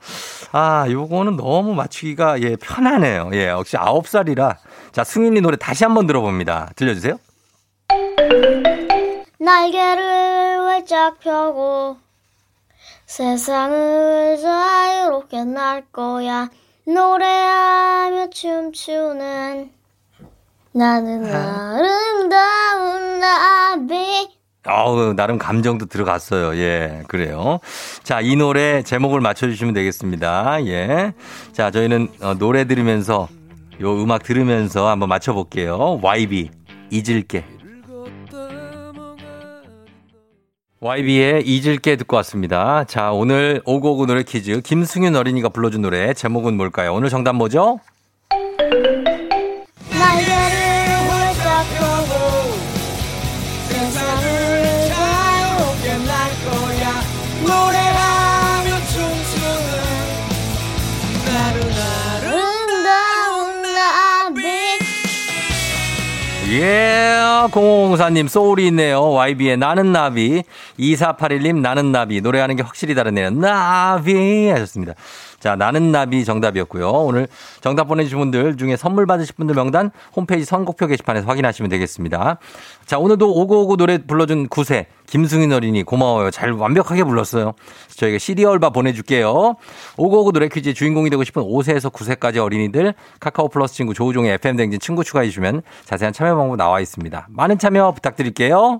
[0.51, 3.31] 아, 요거는 너무 맞추기가, 예, 편하네요.
[3.33, 4.57] 예, 역시 아홉 살이라.
[4.91, 6.73] 자, 승윤이 노래 다시 한번 들어봅니다.
[6.75, 7.17] 들려주세요.
[9.39, 11.97] 날개를 활짝 펴고
[13.07, 16.49] 세상을 자유롭게 날 거야
[16.85, 19.69] 노래하며 춤추는
[20.73, 24.29] 나는 아름다운 나비
[24.67, 26.55] 어우, 나름 감정도 들어갔어요.
[26.61, 27.59] 예, 그래요.
[28.03, 30.65] 자, 이 노래 제목을 맞춰주시면 되겠습니다.
[30.67, 31.13] 예.
[31.51, 33.27] 자, 저희는 어, 노래 들으면서,
[33.81, 35.99] 요 음악 들으면서 한번 맞춰볼게요.
[36.03, 36.51] YB,
[36.91, 37.43] 잊을게.
[40.83, 42.85] YB의 잊을게 듣고 왔습니다.
[42.85, 44.61] 자, 오늘 오고오고 노래 퀴즈.
[44.61, 46.11] 김승윤 어린이가 불러준 노래.
[46.15, 46.95] 제목은 뭘까요?
[46.95, 47.79] 오늘 정답 뭐죠?
[66.53, 67.00] 예,
[67.47, 69.11] 0504님, 소울이 있네요.
[69.13, 70.43] YB의 나는 나비.
[70.79, 72.21] 2481님, 나는 나비.
[72.21, 73.31] 노래하는 게 확실히 다르네요.
[73.31, 74.49] 나비.
[74.49, 74.93] 하셨습니다.
[75.41, 76.87] 자, 나는 나비 정답이었고요.
[76.87, 77.27] 오늘
[77.61, 82.37] 정답 보내주신 분들 중에 선물 받으실 분들 명단 홈페이지 선곡표 게시판에서 확인하시면 되겠습니다.
[82.85, 86.29] 자, 오늘도 오고오고 노래 불러준 9세 김승인 어린이 고마워요.
[86.29, 87.53] 잘 완벽하게 불렀어요.
[87.97, 89.55] 저희가 시리얼바 보내줄게요.
[89.97, 94.79] 오고오고 노래 퀴즈 주인공이 되고 싶은 5세에서 9세까지 어린이들 카카오 플러스 친구 조우종의 FM 댕진
[94.79, 97.27] 친구 추가해 주시면 자세한 참여 방법 나와 있습니다.
[97.29, 98.79] 많은 참여 부탁드릴게요.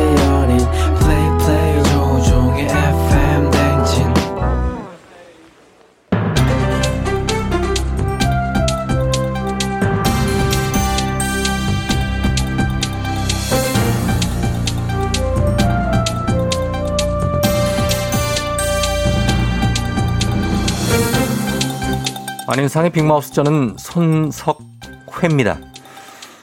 [22.51, 25.57] 안윤상의 빅마우스 저는 손석회입니다.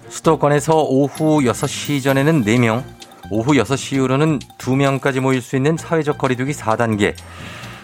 [0.08, 2.82] 수도권에서 오후 6시 전에는 4명,
[3.30, 7.14] 오후 6시 이후로는 2명까지 모일 수 있는 사회적 거리두기 4단계.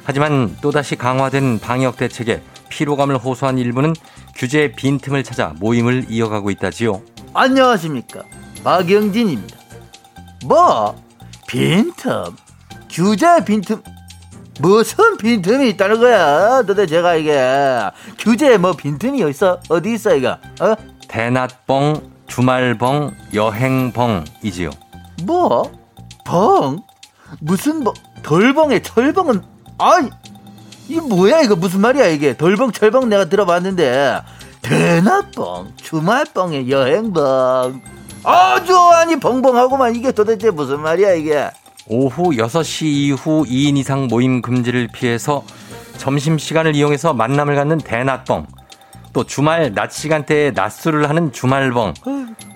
[0.05, 3.93] 하지만 또다시 강화된 방역 대책에 피로감을 호소한 일부는
[4.37, 7.03] 규제의 빈틈을 찾아 모임을 이어가고 있다지요.
[7.35, 8.23] 안녕하십니까
[8.65, 9.55] 박영진입니다
[10.47, 10.97] 뭐
[11.47, 12.35] 빈틈
[12.89, 13.83] 규제 빈틈
[14.61, 17.41] 무슨 빈틈이 있다는 거야 도대체 제가 이게
[18.19, 20.75] 규제에 뭐 빈틈이 있어 어디 있어 이거 어?
[21.09, 24.71] 대낮뻥, 주말뻥, 여행뻥이지요.
[25.25, 25.71] 뭐?
[26.25, 26.83] 벙?
[27.41, 29.43] 무슨 뭐 덜벙에 철벙은
[29.79, 30.09] 아이
[30.89, 34.21] 이 뭐야 이거 무슨 말이야 이게 덜벙 철벙 내가 들어봤는데
[34.63, 37.83] 대낮벙 주말벙에 여행벙
[38.23, 41.51] 아주 아니 벙벙하고만 이게 도대체 무슨 말이야 이게
[41.87, 45.45] 오후 6시 이후 2인 이상 모임 금지를 피해서
[45.99, 48.47] 점심시간을 이용해서 만남을 갖는 대낮뻥,
[49.13, 51.95] 또 주말 낮 시간대에 낮술을 하는 주말뻥,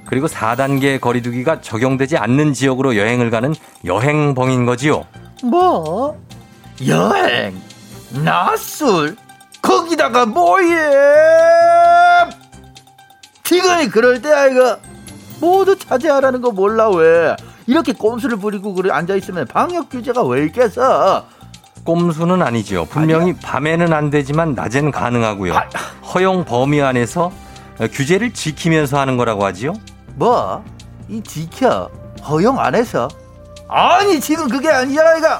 [0.07, 5.05] 그리고 4단계 거리두기가 적용되지 않는 지역으로 여행을 가는 여행벙인 거지요.
[5.45, 6.19] 뭐?
[6.87, 7.61] 여행?
[8.25, 9.17] 낮술?
[9.61, 10.75] 거기다가 모임?
[13.45, 14.79] 지금이 그럴 때야 이거.
[15.41, 17.37] 모두 차지하라는 거 몰라 왜
[17.69, 21.27] 이렇게 꼼수를 부리고 그래 앉아 있으면 방역 규제가 왜 있겠어?
[21.85, 22.87] 꼼수는 아니지요.
[22.87, 25.53] 분명히 밤에는 안 되지만 낮에는 가능하고요.
[26.15, 27.31] 허용 범위 안에서
[27.93, 29.75] 규제를 지키면서 하는 거라고 하지요.
[30.17, 30.65] 뭐?
[31.11, 31.91] 이 지켜?
[32.27, 33.07] 허용 안 해서?
[33.69, 35.39] 아니 지금 그게 아니잖아 이거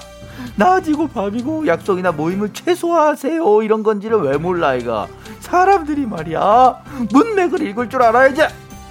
[0.57, 3.63] 낮이고 밤이고 약속이나 모임을 최소화하세요.
[3.63, 5.09] 이런 건지를 왜 몰라 이거
[5.41, 6.77] 사람들이 말이야.
[7.11, 8.43] 문맥을 읽을 줄 알아야지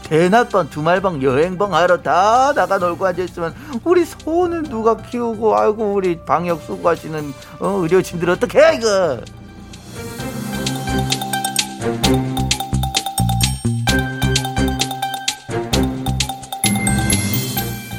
[0.08, 6.62] 대낮방 주말방 여행방 하러 다 나가 놀고 앉아있으면 우리 소는 누가 키우고 아이고 우리 방역
[6.62, 9.20] 수고하시는 어, 의료진들 어떻게 해 이거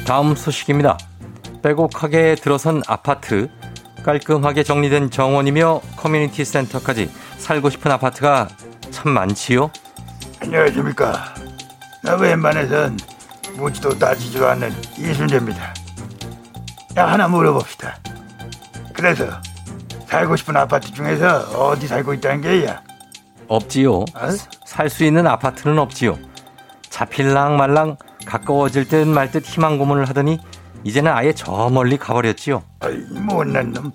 [0.05, 0.97] 다음 소식입니다.
[1.61, 3.47] 빼곡하게 들어선 아파트,
[4.03, 8.47] 깔끔하게 정리된 정원이며 커뮤니티 센터까지 살고 싶은 아파트가
[8.89, 9.69] 참 많지요.
[10.41, 11.35] 안녕하십니까
[12.03, 12.97] 나 웬만해선
[13.55, 15.73] 묻지도 따지지도 않는 이순재입니다.
[16.97, 17.97] 야 하나 물어봅시다.
[18.93, 19.25] 그래서
[20.07, 22.81] 살고 싶은 아파트 중에서 어디 살고 있다는 게야?
[23.47, 23.99] 없지요.
[23.99, 24.05] 어?
[24.65, 26.17] 살수 있는 아파트는 없지요.
[26.89, 30.39] 잡힐랑 말랑 가까워질 듯 말 듯 희망 고문을 하더니
[30.83, 32.63] 이제는 아예 저 멀리 가버렸지요.
[32.79, 33.91] 아이 못난 놈.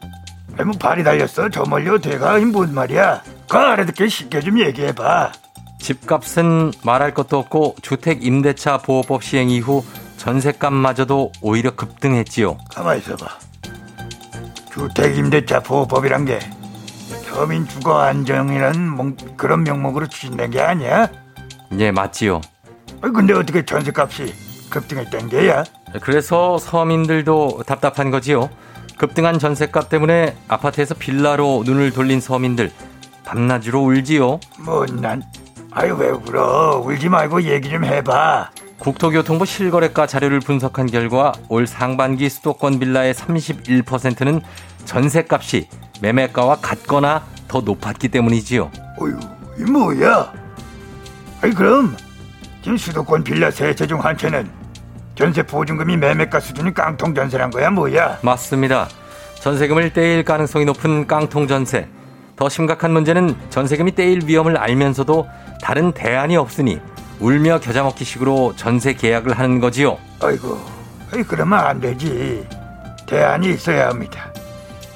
[0.58, 2.38] 아이 뭐 발이 달렸어 저 멀리 어떻게 가?
[2.38, 3.22] 이뭔 말이야?
[3.48, 5.32] 그 알아듣게 쉽게 좀 얘기해봐.
[5.94, 9.84] 집값은 말할 것도 없고 주택 임대차 보호법 시행 이후
[10.16, 12.56] 전세값마저도 오히려 급등했지요.
[12.74, 13.26] 가만 있어봐.
[14.72, 16.38] 주택 임대차 보호법이란 게
[17.28, 21.06] 서민 주거 안정이라는 몽- 그런 명목으로 추진된 게 아니야?
[21.78, 22.40] 예, 맞지요.
[23.02, 24.32] 근데 어떻게 전세값이
[24.70, 25.64] 급등했다는 게야?
[26.00, 28.48] 그래서 서민들도 답답한 거지요.
[28.96, 32.72] 급등한 전세값 때문에 아파트에서 빌라로 눈을 돌린 서민들
[33.26, 34.40] 밤낮으로 울지요.
[34.60, 35.22] 못난.
[35.74, 36.80] 아유 왜 울어?
[36.84, 38.50] 울지 말고 얘기 좀 해봐.
[38.78, 44.40] 국토교통부 실거래가 자료를 분석한 결과 올 상반기 수도권 빌라의 31%는
[44.84, 45.68] 전세값이
[46.00, 48.70] 매매가와 같거나 더 높았기 때문이지요.
[49.00, 49.18] 어휴,
[49.58, 50.32] 이 뭐야?
[51.42, 51.96] 아이 그럼
[52.62, 54.48] 지금 수도권 빌라 세채 중 한 채는
[55.14, 58.18] 전세 보증금이 매매가 수준이 깡통 전세란 거야 뭐야?
[58.22, 58.88] 맞습니다.
[59.40, 61.88] 전세금을 떼일 가능성이 높은 깡통 전세.
[62.36, 65.26] 더 심각한 문제는 전세금이 떼일 위험을 알면서도
[65.62, 66.80] 다른 대안이 없으니
[67.20, 69.98] 울며 겨자 먹기 식으로 전세 계약을 하는 거지요.
[70.20, 70.60] 아이고,
[71.12, 72.46] 아이 그러면 안 되지.
[73.06, 74.32] 대안이 있어야 합니다.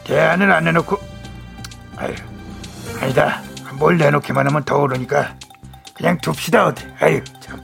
[0.05, 0.99] 대안을 안 내놓고,
[1.97, 2.15] 아유,
[3.01, 3.43] 아니다.
[3.79, 5.37] 뭘 내놓기만 하면 더 오르니까
[5.95, 6.85] 그냥 둡시다 어디.
[7.01, 7.61] 아유 참.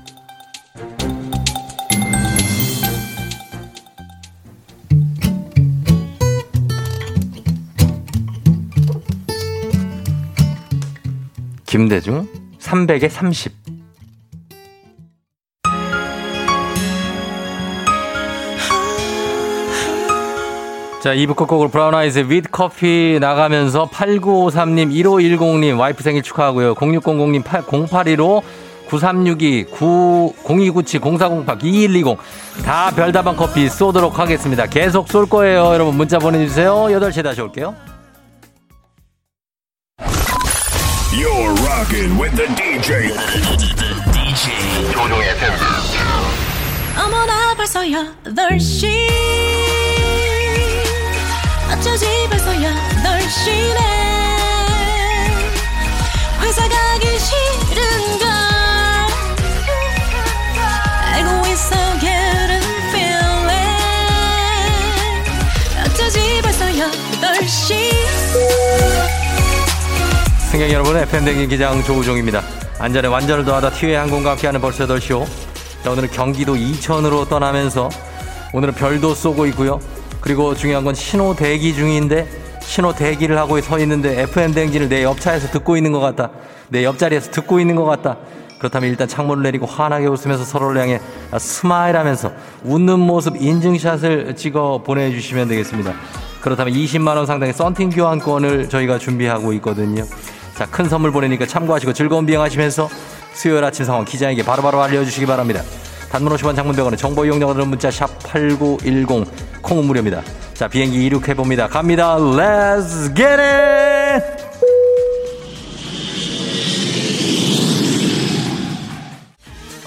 [11.67, 12.29] 김대중
[12.75, 13.53] 300에 30.
[21.01, 26.75] 자, 2부 끝곡으로 브라운 아이즈의 윗 커피 나가면서 8953님, 1510님 와이프 생일 축하하고요.
[26.75, 28.43] 0600님 0815
[28.89, 29.67] 9362
[30.45, 32.19] 0297 0408 2120
[32.65, 34.67] 다 별다방 커피 쏘도록 하겠습니다.
[34.67, 35.75] 계속 쏠 거예요.
[35.75, 36.75] 여러분 문자 보내주세요.
[36.75, 37.94] 8시에 다시 올게요.
[41.85, 43.13] Rocking with the DJ.
[44.13, 45.55] DJ 조종의 FM.
[46.97, 49.09] 어머나 벌써 8시
[51.73, 53.81] 어쩌지 벌써 8시네
[56.41, 58.29] 회사 가기 싫은걸
[61.13, 63.49] 알고 있어 getting feeling
[65.85, 69.04] 어쩌지 벌써 8시
[70.55, 72.41] 승객 여러분, FM댕진 기장 조우종입니다.
[72.79, 75.27] 안전에 완전을 더하다 티웨이 항공과 함께하는 벌써 8시오.
[75.83, 77.89] 자, 오늘은 경기도 이천으로 떠나면서
[78.53, 79.81] 오늘은 별도 쏘고 있고요.
[80.21, 82.29] 그리고 중요한 건 신호 대기 중인데
[82.61, 86.31] 신호 대기를 하고 서 있는데 FM대행진을 내 옆차에서 듣고 있는 것 같다.
[86.69, 88.19] 내 옆자리에서 듣고 있는 것 같다.
[88.61, 91.01] 그렇다면 일단 창문을 내리고 환하게 웃으면서 서로를 향해
[91.37, 92.31] smile 하면서
[92.63, 95.95] 웃는 모습 인증샷을 찍어 보내주시면 되겠습니다.
[96.43, 100.05] 그렇다면 20만원 상당의 썬팅 교환권을 저희가 준비하고 있거든요.
[100.57, 102.89] 자, 큰 선물 보내니까 참고하시고 즐거운 비행하시면서
[103.33, 105.63] 수요일 아침 상황 기자에게 바로바로 알려주시기 바랍니다.
[106.11, 109.27] 단문 50원 장문 100원의 정보 이용료가 문자 sharp 8910
[109.63, 110.23] 콩은 무료입니다.
[110.55, 111.67] 자, 비행기 이륙해봅니다.
[111.67, 112.17] 갑니다.
[112.17, 114.25] Let's get it!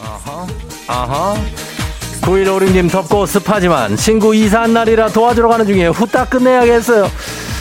[0.01, 0.47] 아하,
[0.87, 1.35] 아하.
[2.21, 7.09] 9156님 덥고 습하지만 친구 이사한 날이라 도와주러 가는 중에 후딱 끝내야겠어요.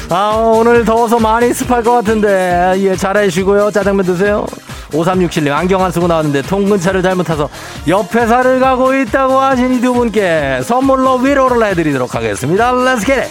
[0.09, 3.73] 아, 오늘 더워서 많이 습할 것 같은데, 예, 잘해주시고요.
[3.73, 4.47] 짜장면 드세요.
[4.93, 7.49] 5367님, 안경 안 쓰고 나왔는데 통근차를 잘못 타서
[7.89, 12.73] 옆 회사를 가고 있다고 하신 이 두 분께 선물로 위로를 해드리도록 하겠습니다.
[12.73, 13.31] Let's get it!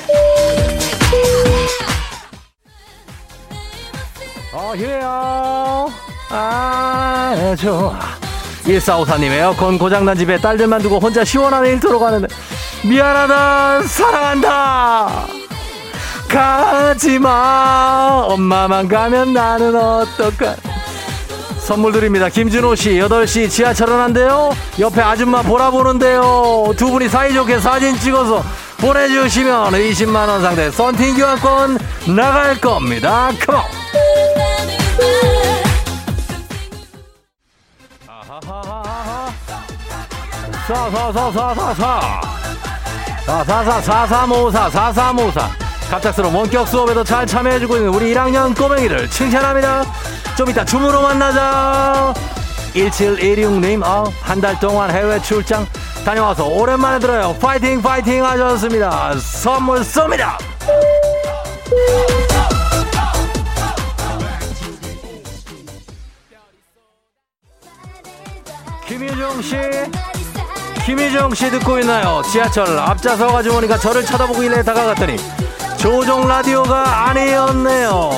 [4.54, 5.88] 어.
[6.30, 7.98] 아, 좋아.
[8.66, 12.28] 1454님, 에어컨 고장난 집에 딸들만 두고 혼자 시원한 일터로 가는데,
[12.84, 15.45] 미안하다, 사랑한다!
[16.36, 18.26] 가지마!
[18.28, 20.58] 엄마만 가면 나는 어떨까?
[21.60, 22.28] 선물 드립니다.
[22.28, 24.50] 김준호 씨, 8시 지하철은 안 돼요?
[24.78, 26.74] 옆에 아줌마 보라 보는데요.
[26.76, 28.44] 두 분이 사이좋게 사진 찍어서
[28.80, 31.78] 보내주시면 20만원 상대 썬팅 교환권
[32.14, 33.32] 나갈 겁니다.
[33.46, 33.64] 컴온!
[40.68, 42.22] 사사사사사사
[43.26, 45.65] 사사사사삼오사 사삼오사
[45.96, 49.86] 갑작스러운 원격 수업에도 잘 참여해주고 있는 우리 1학년 꼬맹이를 칭찬합니다
[50.38, 52.14] 좀 이따 줌으로 만나자
[52.74, 55.66] 1716님, 어, 한 달 동안 해외 출장
[56.04, 57.34] 다녀와서 오랜만에 들어요.
[57.40, 59.14] 파이팅, 파이팅 하셨습니다.
[59.20, 60.38] 선물 쏩니다!
[68.88, 69.56] 김유정 씨,
[70.86, 72.22] 김유정 씨 듣고 있나요?
[72.32, 75.18] 지하철 앞좌석 아주머니가 저를 쳐다보길래 다가갔더니
[75.86, 78.10] 조종 라디오가 아니었네요.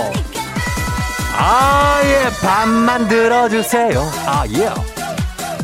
[1.37, 4.09] 아예 반만 들어주세요.
[4.25, 4.71] 아 예.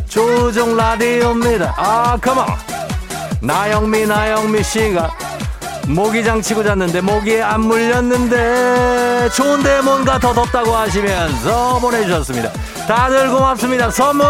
[0.09, 1.73] 조종 라디오입니다.
[1.77, 2.45] 아 컴온.
[3.39, 5.11] 나영미 나영미 씨가
[5.87, 12.51] 모기장 치고 잤는데 모기에 안 물렸는데 좋은데 뭔가 더 덥다고 하시면서 보내주셨습니다.
[12.85, 13.89] 다들 고맙습니다.
[13.89, 14.25] 선물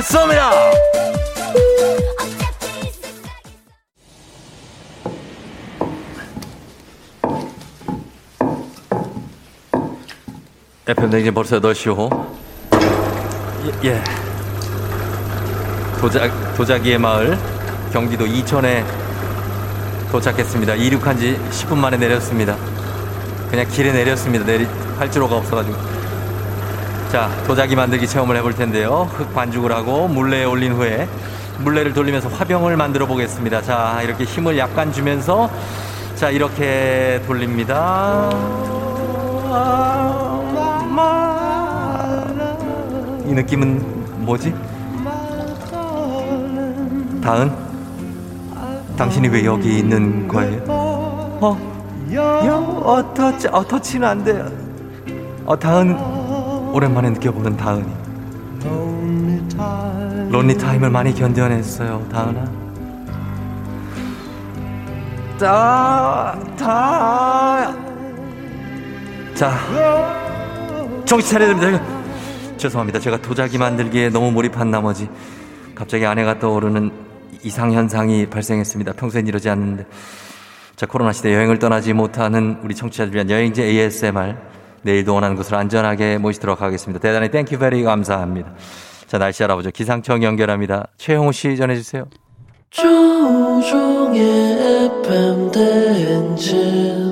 [0.00, 0.50] 쏩니다.
[10.88, 12.26] FM 댕진 벌써 8시호.
[13.84, 14.02] 예, 예.
[16.00, 17.36] 도자, 도자기의 마을,
[17.92, 18.86] 경기도 이천에
[20.10, 20.76] 도착했습니다.
[20.76, 22.56] 이륙한 지 10분 만에 내렸습니다.
[23.50, 24.46] 그냥 길에 내렸습니다.
[24.46, 24.64] 내리,
[24.96, 25.76] 활주로가 없어가지고.
[27.12, 29.10] 자, 도자기 만들기 체험을 해볼 텐데요.
[29.12, 31.06] 흙 반죽을 하고 물레에 올린 후에
[31.58, 33.60] 물레를 돌리면서 화병을 만들어 보겠습니다.
[33.60, 35.50] 자, 이렇게 힘을 약간 주면서
[36.14, 38.30] 자, 이렇게 돌립니다.
[43.28, 44.54] 이 느낌은 뭐지?
[47.22, 47.52] 다은?
[48.96, 50.62] 당신이 왜 여기 있는 거예요?
[50.66, 51.58] 어?
[52.14, 52.56] 여?
[52.56, 54.50] 어, 터치, 어, 터치는 안 돼요.
[55.44, 55.94] 어, 다은,
[56.72, 57.98] 오랜만에 느껴보는 다은이.
[60.30, 62.44] 론리 타임을 많이 견뎌냈어요, 다은아.
[65.38, 67.74] 다, 다.
[69.34, 69.52] 자,
[71.04, 71.97] 정신 차려야 됩니다.
[72.58, 73.00] 죄송합니다.
[73.00, 75.08] 제가 도자기 만들기에 너무 몰입한 나머지
[75.74, 76.90] 갑자기 아내가 떠오르는
[77.44, 78.92] 이상 현상이 발생했습니다.
[78.94, 79.86] 평소엔 이러지 않는데.
[80.76, 84.36] 자, 코로나 시대 여행을 떠나지 못하는 우리 청취자들 위한 여행지 ASMR.
[84.82, 87.00] 내일도 원하는 곳으로 안전하게 모시도록 하겠습니다.
[87.00, 88.52] 대단히 thank you very 감사합니다.
[89.06, 89.70] 자, 날씨 알아보죠.
[89.70, 90.88] 기상청 연결합니다.
[90.98, 92.06] 최영호 씨 전해 주세요.
[92.70, 94.20] 조종의
[95.04, 97.07] FM 대행진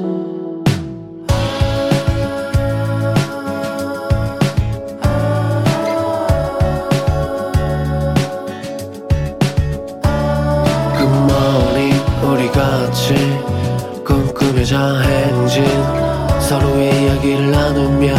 [17.27, 18.15] 이야기를 나누며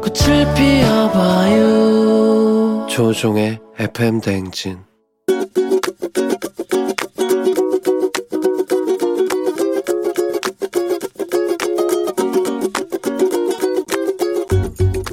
[0.00, 1.66] 꽃을 피워봐요
[2.88, 4.78] 조종의 FM 대행진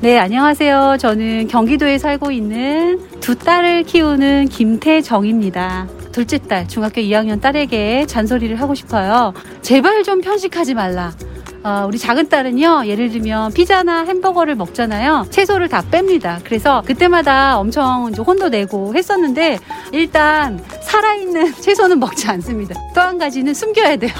[0.02, 0.96] 네, 안녕하세요.
[0.98, 5.90] 저는 경기도에 살고 있는 두 딸을 키우는 김태정입니다.
[6.14, 9.34] 둘째 딸, 중학교 2학년 딸에게 잔소리를 하고 싶어요.
[9.62, 11.12] 제발 좀 편식하지 말라.
[11.62, 15.26] 어, 우리 작은 딸은요, 예를 들면 피자나 햄버거를 먹잖아요.
[15.30, 16.40] 채소를 다 뺍니다.
[16.46, 19.60] 그래서 그때마다 엄청 이제 혼도 내고 했었는데,
[19.92, 22.76] 일단 살아있는 채소는 먹지 않습니다.
[22.96, 24.12] 또 한 가지는 숨겨야 돼요.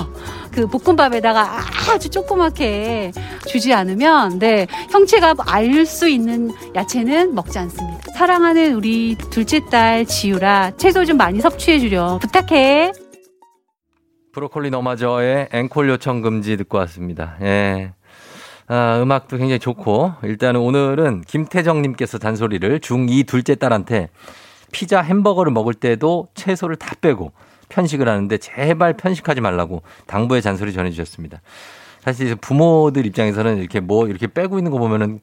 [0.52, 1.60] 그 볶음밥에다가
[1.94, 3.12] 아주 조그맣게
[3.48, 8.00] 주지 않으면, 네, 형체가 알 수 있는 야채는 먹지 않습니다.
[8.18, 12.20] 사랑하는 우리 둘째 딸 지유라, 채소 좀 많이 섭취해 주렴.
[12.20, 12.92] 부탁해.
[14.32, 17.36] 브로콜리 너마저의 앵콜 요청 금지 듣고 왔습니다.
[17.42, 17.94] 예.
[18.68, 24.10] 아, 음악도 굉장히 좋고, 일단은 오늘은 김태정님께서 잔소리를 중2 둘째 딸한테
[24.72, 27.32] 피자 햄버거를 먹을 때도 채소를 다 빼고
[27.70, 31.42] 편식을 하는데 제발 편식하지 말라고 당부의 잔소리 전해주셨습니다.
[32.02, 35.20] 사실 부모들 입장에서는 이렇게 뭐 이렇게 빼고 있는 거 보면은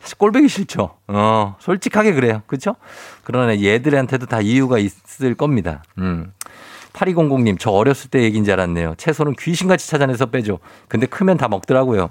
[0.00, 0.96] 사실 꼴보기 싫죠.
[1.08, 2.42] 어, 솔직하게 그래요.
[2.46, 2.76] 그렇죠?
[3.24, 5.82] 그러나 얘들한테도 다 이유가 있을 겁니다.
[5.98, 6.32] 음.
[6.92, 8.94] 8200님, 저 어렸을 때 얘기인 줄 알았네요.
[8.96, 10.58] 채소는 귀신같이 찾아내서 빼죠.
[10.88, 12.10] 근데 크면 다 먹더라고요.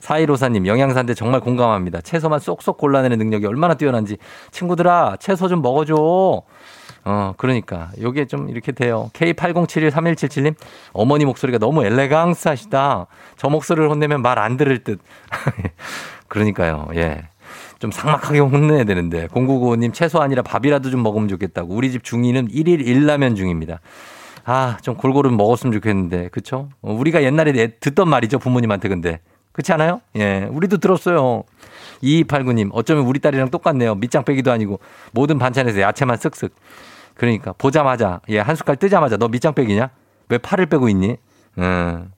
[0.00, 2.00] 4154님, 영양사인데 정말 공감합니다.
[2.02, 4.18] 채소만 쏙쏙 골라내는 능력이 얼마나 뛰어난지.
[4.50, 6.42] 친구들아, 채소 좀 먹어줘.
[7.08, 7.90] 어, 그러니까.
[8.00, 9.10] 요게 좀 이렇게 돼요.
[9.14, 10.54] K80713177님,
[10.92, 13.06] 어머니 목소리가 너무 엘레강스 하시다.
[13.36, 15.00] 저 목소리를 혼내면 말 안 들을 듯.
[16.28, 17.28] 그러니까요, 예.
[17.78, 19.28] 좀 상막하게 혼내야 되는데.
[19.28, 21.74] 0995님, 채소 아니라 밥이라도 좀 먹으면 좋겠다고.
[21.74, 23.80] 우리 집 중2는 1일 1라면 중입니다.
[24.44, 26.28] 아, 좀 골고루 먹었으면 좋겠는데.
[26.28, 26.68] 그쵸?
[26.82, 28.38] 어, 우리가 옛날에 듣던 말이죠.
[28.38, 29.20] 부모님한테 근데.
[29.52, 30.00] 그렇지 않아요?
[30.16, 30.48] 예.
[30.50, 31.44] 우리도 들었어요.
[32.02, 33.94] 2289님, 어쩌면 우리 딸이랑 똑같네요.
[33.94, 34.80] 밑장 빼기도 아니고
[35.12, 36.50] 모든 반찬에서 야채만 쓱쓱.
[37.14, 39.90] 그러니까 보자마자 예, 한 숟갈 뜨자마자 너 밑장 빼기냐?
[40.28, 41.16] 왜 팔을 빼고 있니?
[41.58, 42.12] 음.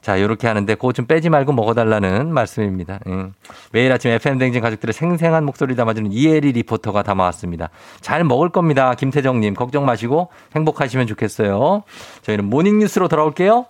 [0.00, 3.00] 자, 요렇게 하는데 그거 좀 빼지 말고 먹어달라는 말씀입니다.
[3.06, 3.34] 음.
[3.72, 7.70] 매일 아침 FM댕진 가족들의 생생한 목소리 담아주는 이혜리 리포터가 담아왔습니다.
[8.00, 8.94] 잘 먹을 겁니다.
[8.94, 11.82] 김태정님, 걱정 마시고 행복하시면 좋겠어요.
[12.22, 13.66] 저희는 모닝뉴스로 돌아올게요.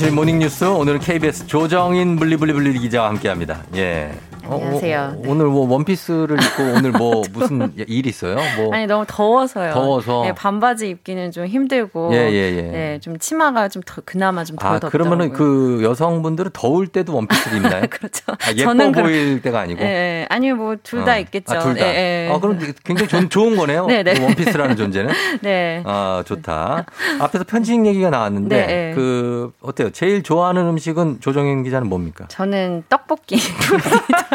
[0.00, 3.64] 간추린 모닝 뉴스 오늘은 KBS 조정인 블리블리블리 기자와 함께합니다.
[3.74, 4.18] 예.
[4.50, 5.14] 어, 안녕하세요.
[5.16, 8.36] 어, 오늘 뭐 원피스를 입고 오늘 뭐 무슨 일 있어요?
[8.56, 9.72] 뭐 아니 너무 더워서요.
[9.72, 10.22] 더워서.
[10.24, 12.10] 네, 반바지 입기는 좀 힘들고.
[12.12, 12.62] 예, 예, 예.
[12.62, 14.78] 네, 좀 치마가 좀 더, 그나마 좀덜 아.
[14.80, 17.84] 그러면은 그 여성분들은 더울 때도 원피스를 입나요?
[17.90, 18.24] 그렇죠.
[18.32, 19.80] 아, 예뻐 저는 보일 때가 아니고.
[19.82, 20.26] 예, 예.
[20.28, 21.18] 아니면 뭐 둘다 어.
[21.18, 21.54] 있겠죠.
[21.54, 21.86] 아, 둘 다.
[21.86, 22.32] 예, 예.
[22.32, 23.86] 아, 그럼 굉장히 좋은, 좋은 거네요.
[23.90, 24.14] 네, 네.
[24.14, 25.14] 그 원피스라는 존재는.
[25.42, 25.82] 네.
[25.86, 26.86] 아, 좋다.
[27.20, 28.92] 앞에서 편식 얘기가 나왔는데, 네, 네.
[28.96, 29.90] 그, 어때요?
[29.90, 32.26] 제일 좋아하는 음식은 조정인 기자는 뭡니까?
[32.28, 33.36] 저는 떡볶이.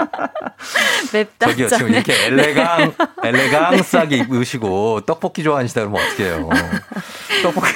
[1.12, 1.46] 맵다.
[1.48, 1.88] 저기요, 지금.
[1.94, 2.92] 이렇게 엘레강,
[3.22, 6.48] 엘레강스하게 입으시고 떡볶이 좋아하시다 그러면 어떡해요.
[7.42, 7.68] 떡볶이,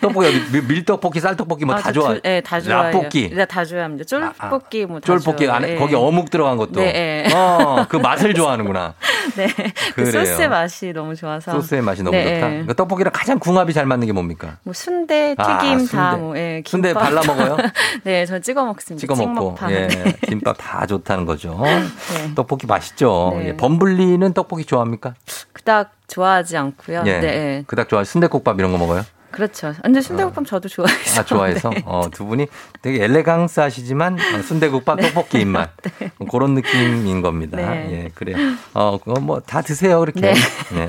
[0.00, 2.08] 떡볶이, 어디 밀- 밀떡볶이, 쌀떡볶이 뭐 아, 다저 좋아.
[2.12, 2.82] 둘- 네, 다 좋아해요.
[2.92, 3.30] 라볶이.
[3.30, 4.04] 네, 다 좋아합니다.
[4.04, 5.48] 쫄볶이 뭐다 쫄볶이.
[5.48, 5.76] 안에 예.
[5.76, 6.80] 거기 어묵 들어간 것도.
[6.80, 7.34] 네, 예.
[7.34, 8.94] 어, 그 맛을 좋아하는구나.
[9.36, 9.46] 네.
[9.94, 10.24] 그 그래요.
[10.24, 11.52] 소스의 맛이 너무 좋아서.
[11.52, 12.54] 소스의 맛이 너무 네, 좋다.
[12.54, 12.64] 예.
[12.66, 14.58] 그 떡볶이랑 가장 궁합이 잘 맞는 게 뭡니까?
[14.62, 16.16] 뭐 순대, 튀김 아, 다.
[16.16, 16.92] 뭐 예, 순대.
[16.92, 17.56] 발라 먹어요?
[18.04, 19.00] 네, 저 찍어 먹습니다.
[19.00, 19.56] 찍어 먹고.
[19.70, 20.12] 예, 네.
[20.28, 21.49] 김밥 다 좋다는 거죠.
[21.62, 22.34] 네.
[22.34, 23.34] 떡볶이 맛있죠.
[23.38, 23.48] 네.
[23.48, 25.14] 예, 범블리는 떡볶이 좋아합니까?
[25.52, 27.02] 그닥 좋아하지 않고요.
[27.06, 27.64] 예, 네, 예.
[27.66, 28.04] 그닥 좋아.
[28.04, 29.04] 순대국밥 이런 거 먹어요?
[29.30, 29.72] 그렇죠.
[29.80, 31.20] 근데 순대국밥 저도 좋아해서.
[31.20, 31.70] 아, 좋아해서?
[31.74, 31.84] 네.
[31.86, 32.48] 어, 두 분이
[32.82, 35.70] 되게 엘레강스 하시지만 어, 순대국밥 떡볶이 입맛.
[36.32, 37.56] 그런 느낌인 겁니다.
[37.56, 37.88] 네.
[37.92, 38.36] 예, 그래요.
[38.74, 40.20] 어, 그거 뭐 다 드세요, 그렇게.
[40.20, 40.34] 네.
[40.74, 40.86] 예.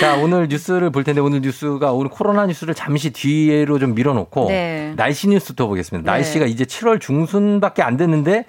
[0.00, 4.92] 자, 오늘 뉴스를 볼 텐데 오늘 뉴스가 오늘 코로나 뉴스를 잠시 뒤로 좀 밀어놓고 네.
[4.96, 6.08] 날씨 뉴스도 보겠습니다.
[6.08, 6.18] 네.
[6.18, 8.44] 날씨가 이제 7월 중순밖에 안 됐는데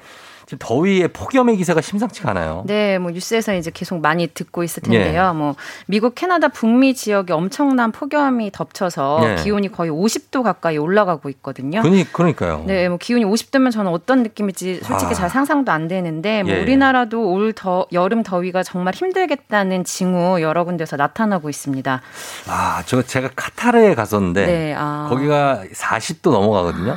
[0.48, 2.64] 지금 더위에 폭염의 기세가 심상치가 않아요.
[2.66, 5.04] 네, 뭐 뉴스에서 이제 계속 많이 듣고 있을 예.
[5.04, 5.34] 텐데요.
[5.34, 5.56] 뭐
[5.88, 9.44] 미국, 캐나다 북미 지역에 엄청난 폭염이 덮쳐서 예.
[9.44, 11.82] 기온이 거의 50도 가까이 올라가고 있거든요.
[11.82, 12.64] 그니, 그러니까요.
[12.66, 15.16] 네, 뭐 기온이 50도면 저는 어떤 느낌일지 솔직히 아.
[15.16, 16.62] 잘 상상도 안 되는데 뭐 예.
[16.62, 22.02] 우리나라도 올 더, 여름 더위가 정말 힘들겠다는 징후 여러 군데서 나타나고 있습니다.
[22.48, 25.08] 아, 저 제가 카타르에 갔었는데 네, 아.
[25.10, 26.96] 거기가 40도 넘어가거든요.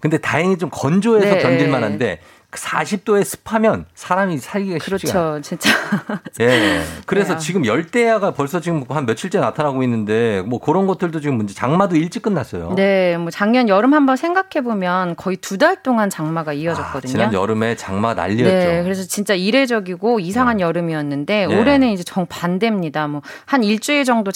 [0.00, 1.38] 근데 다행히 좀 건조해서 네.
[1.38, 5.30] 견딜 만한데 그 40도에 습하면 사람이 살기가 쉽지가 않아요.
[5.32, 5.70] 그렇죠, 진짜.
[6.40, 6.82] 예.
[7.06, 7.38] 그래서 네.
[7.38, 12.22] 지금 열대야가 벌써 지금 한 며칠째 나타나고 있는데 뭐 그런 것들도 지금 문제 장마도 일찍
[12.22, 12.74] 끝났어요.
[12.76, 17.08] 네, 뭐 작년 여름 한번 생각해 보면 거의 두 달 동안 장마가 이어졌거든요.
[17.08, 18.44] 아, 지난 여름에 장마 난리였죠.
[18.52, 21.60] 네, 그래서 진짜 이례적이고 이상한 여름이었는데 네.
[21.60, 23.06] 올해는 이제 정 반대입니다.
[23.08, 24.32] 뭐 한 일주일 정도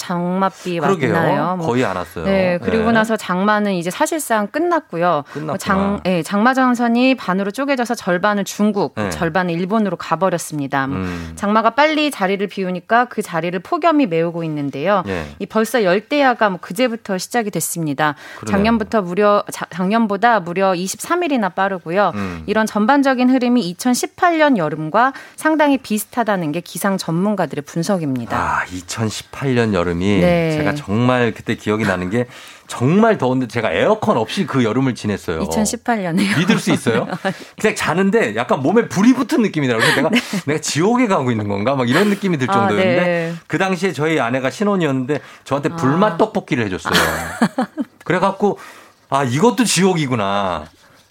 [0.79, 1.13] 그러게요.
[1.13, 1.55] 왔나요?
[1.57, 2.25] 뭐 거의 안 왔어요.
[2.25, 2.91] 네, 그리고 네.
[2.93, 5.23] 나서 장마는 이제 사실상 끝났고요.
[5.31, 5.45] 끝났구나.
[5.45, 9.11] 뭐 장, 예, 장마 전선이 반으로 쪼개져서 절반은 중국, 네.
[9.11, 10.87] 절반은 일본으로 가버렸습니다.
[10.87, 11.33] 뭐 음.
[11.35, 15.03] 장마가 빨리 자리를 비우니까 그 자리를 폭염이 메우고 있는데요.
[15.07, 15.27] 예.
[15.37, 18.15] 이 벌써 열대야가 뭐 그제부터 시작이 됐습니다.
[18.39, 18.57] 그러네요.
[18.57, 22.13] 작년부터 무려 자- 작년보다 무려 23일이나 빠르고요.
[22.15, 22.43] 음.
[22.47, 28.35] 이런 전반적인 흐름이 2018년 여름과 상당히 비슷하다는 게 기상 전문가들의 분석입니다.
[28.35, 30.51] 아, 2018년 여름이 네.
[30.57, 32.25] 제가 정말 그때 기억이 나는 게
[32.65, 35.39] 정말 더운데 제가 에어컨 없이 그 여름을 지냈어요.
[35.39, 36.37] 2018년에요.
[36.37, 37.07] 믿을 수 있어요?
[37.59, 39.91] 그냥 자는데 약간 몸에 불이 붙은 느낌이더라고요.
[39.93, 41.75] 그래서 내가 내가 지옥에 가고 있는 건가?
[41.75, 43.33] 막 이런 느낌이 들 아, 정도였는데 네.
[43.47, 46.93] 그 당시에 저희 아내가 신혼이었는데 저한테 불맛 떡볶이를 해줬어요.
[48.05, 48.57] 그래갖고
[49.09, 50.65] 아 이것도 지옥이구나.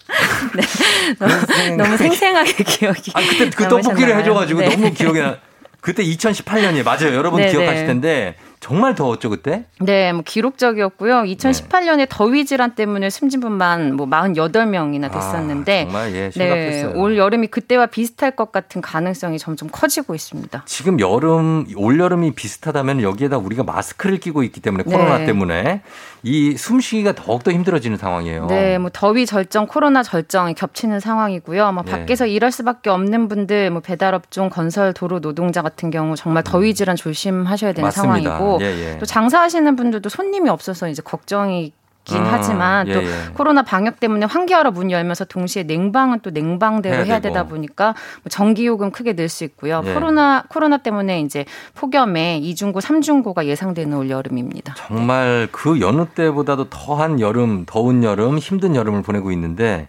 [1.19, 3.11] 그런 생각- 너무 생생하게 기억이.
[3.13, 3.81] 아 그때 그 남으셨나요?
[3.83, 4.69] 떡볶이를 해줘가지고 네.
[4.69, 5.37] 너무 기억이 나.
[5.81, 6.83] 그때 2018년이에요.
[6.83, 7.13] 맞아요.
[7.15, 7.85] 여러분 네, 기억하실 네.
[7.85, 9.65] 텐데 정말 더웠죠 그때.
[9.79, 11.21] 네, 뭐 기록적이었고요.
[11.21, 11.33] 네.
[11.35, 17.01] 2018년에 더위 질환 때문에 숨진 분만 뭐 48명이나 됐었는데 아, 정말 예 네, 심각했어요.
[17.01, 20.63] 올 여름이 그때와 비슷할 것 같은 가능성이 점점 커지고 있습니다.
[20.65, 25.25] 지금 여름 올 여름이 비슷하다면 여기에다 우리가 마스크를 끼고 있기 때문에 코로나 네.
[25.25, 25.81] 때문에
[26.23, 28.47] 이 숨쉬기가 더욱더 힘들어지는 상황이에요.
[28.47, 31.71] 네, 뭐 더위 절정, 코로나 절정이 겹치는 상황이고요.
[31.71, 31.91] 뭐 네.
[31.91, 36.97] 밖에서 일할 수밖에 없는 분들, 뭐 배달업종, 건설, 도로 노동자 같은 경우 정말 더위 질환
[36.97, 37.87] 조심하셔야 되는 음.
[37.87, 38.01] 맞습니다.
[38.01, 38.97] 상황이고 예, 예.
[38.97, 41.73] 또 장사하시는 분들도 손님이 없어서 이제 걱정이
[42.05, 43.11] 긴 음, 하지만 또 예, 예.
[43.35, 47.19] 코로나 방역 때문에 환기하러 문 열면서 동시에 냉방은 또 냉방대로 해야 해야.
[47.19, 47.93] 되다 보니까
[48.23, 49.83] 뭐 전기요금 크게 늘 수 있고요.
[49.85, 49.93] 예.
[49.93, 51.45] 코로나 코로나 때문에 이제
[51.75, 54.73] 폭염에 이중고, 삼중고가 예상되는 올 여름입니다.
[54.75, 59.87] 정말 그 여느 때보다도 더한 여름, 더운 여름, 힘든 여름을 보내고 있는데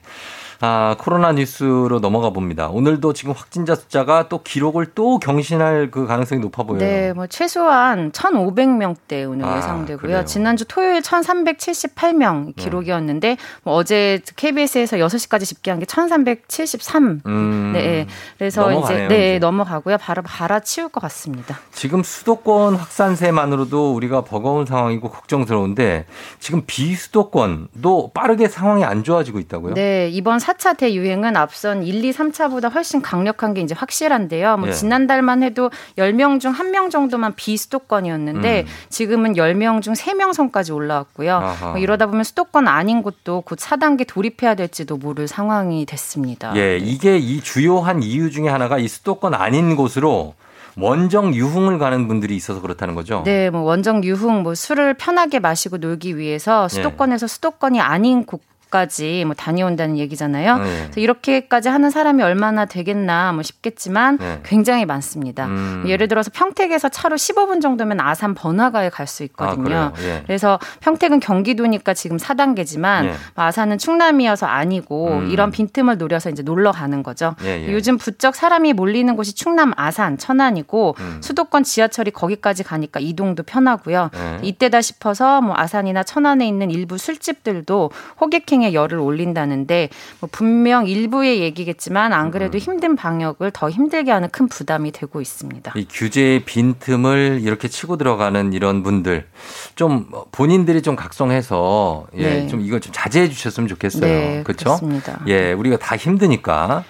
[0.63, 2.69] 아, 코로나 뉴스로 넘어가 봅니다.
[2.69, 6.81] 오늘도 지금 확진자 숫자가 또 기록을 또 경신할 그 가능성이 높아 보여요.
[6.81, 9.97] 네, 뭐 최소한 1,500명대 오늘 아, 예상되고요.
[9.99, 10.25] 그래요?
[10.27, 17.23] 지난주 토요일 1,378명 기록이었는데 뭐 어제 KBS에서 6시까지 집계한 게 1,373.
[17.25, 18.07] 음, 네,
[18.37, 19.39] 그래서 넘어가네요, 이제 네 이제.
[19.39, 19.97] 넘어가고요.
[19.97, 21.59] 바로 갈아치울 것 같습니다.
[21.73, 26.05] 지금 수도권 확산세만으로도 우리가 버거운 상황이고 걱정스러운데
[26.39, 29.73] 지금 비수도권도 빠르게 상황이 안 좋아지고 있다고요?
[29.75, 34.57] 네, 이번 4차 대유행은 앞선 1, 2, 3차보다 훨씬 강력한 게 이제 확실한데요.
[34.57, 34.73] 뭐 예.
[34.73, 38.73] 지난달만 해도 10명 중 1명 정도만 비수도권이었는데 음.
[38.89, 41.57] 지금은 10명 중 3명 선까지 올라왔고요.
[41.63, 46.55] 뭐 이러다 보면 수도권 아닌 곳도 곧 4단계 돌입해야 될지도 모를 상황이 됐습니다.
[46.57, 50.35] 예, 이게 이 주요한 이유 중에 하나가 이 수도권 아닌 곳으로
[50.77, 53.23] 원정 유흥을 가는 분들이 있어서 그렇다는 거죠.
[53.25, 58.41] 네, 뭐 원정 유흥, 뭐 술을 편하게 마시고 놀기 위해서 수도권에서 수도권이 아닌 곳
[58.71, 60.59] 까지 뭐 다녀온다는 얘기잖아요.
[60.59, 60.65] 네.
[60.85, 64.41] 그래서 이렇게까지 하는 사람이 얼마나 되겠나 뭐 싶겠지만 네.
[64.45, 65.47] 굉장히 많습니다.
[65.47, 65.85] 음.
[65.87, 69.77] 예를 들어서 평택에서 차로 15분 정도면 아산 번화가에 갈 수 있거든요.
[69.77, 69.93] 아?
[70.03, 70.23] 예.
[70.25, 73.15] 그래서 평택은 경기도니까 지금 4단계지만 예.
[73.35, 75.31] 아산은 충남이어서 아니고 음.
[75.31, 77.35] 이런 빈틈을 노려서 이제 놀러 가는 거죠.
[77.43, 77.73] 예, 예.
[77.73, 81.19] 요즘 부쩍 사람이 몰리는 곳이 충남 아산, 천안이고 음.
[81.23, 84.11] 수도권 지하철이 거기까지 가니까 이동도 편하고요.
[84.15, 84.39] 예.
[84.43, 87.91] 이때다 싶어서 뭐 아산이나 천안에 있는 일부 술집들도
[88.21, 89.89] 호객행 에 열을 올린다는데
[90.21, 92.61] 뭐 분명 일부의 얘기겠지만 안 그래도 음.
[92.61, 95.73] 힘든 방역을 더 힘들게 하는 큰 부담이 되고 있습니다.
[95.77, 99.27] 이 규제의 빈틈을 이렇게 치고 들어가는 이런 분들
[99.75, 102.47] 좀 본인들이 좀 각성해서 예, 네.
[102.47, 104.03] 좀 이걸 좀 자제해 주셨으면 좋겠어요.
[104.03, 104.65] 네, 그렇죠?
[104.65, 105.21] 그렇습니다.
[105.27, 106.85] 예, 우리가 다 힘드니까.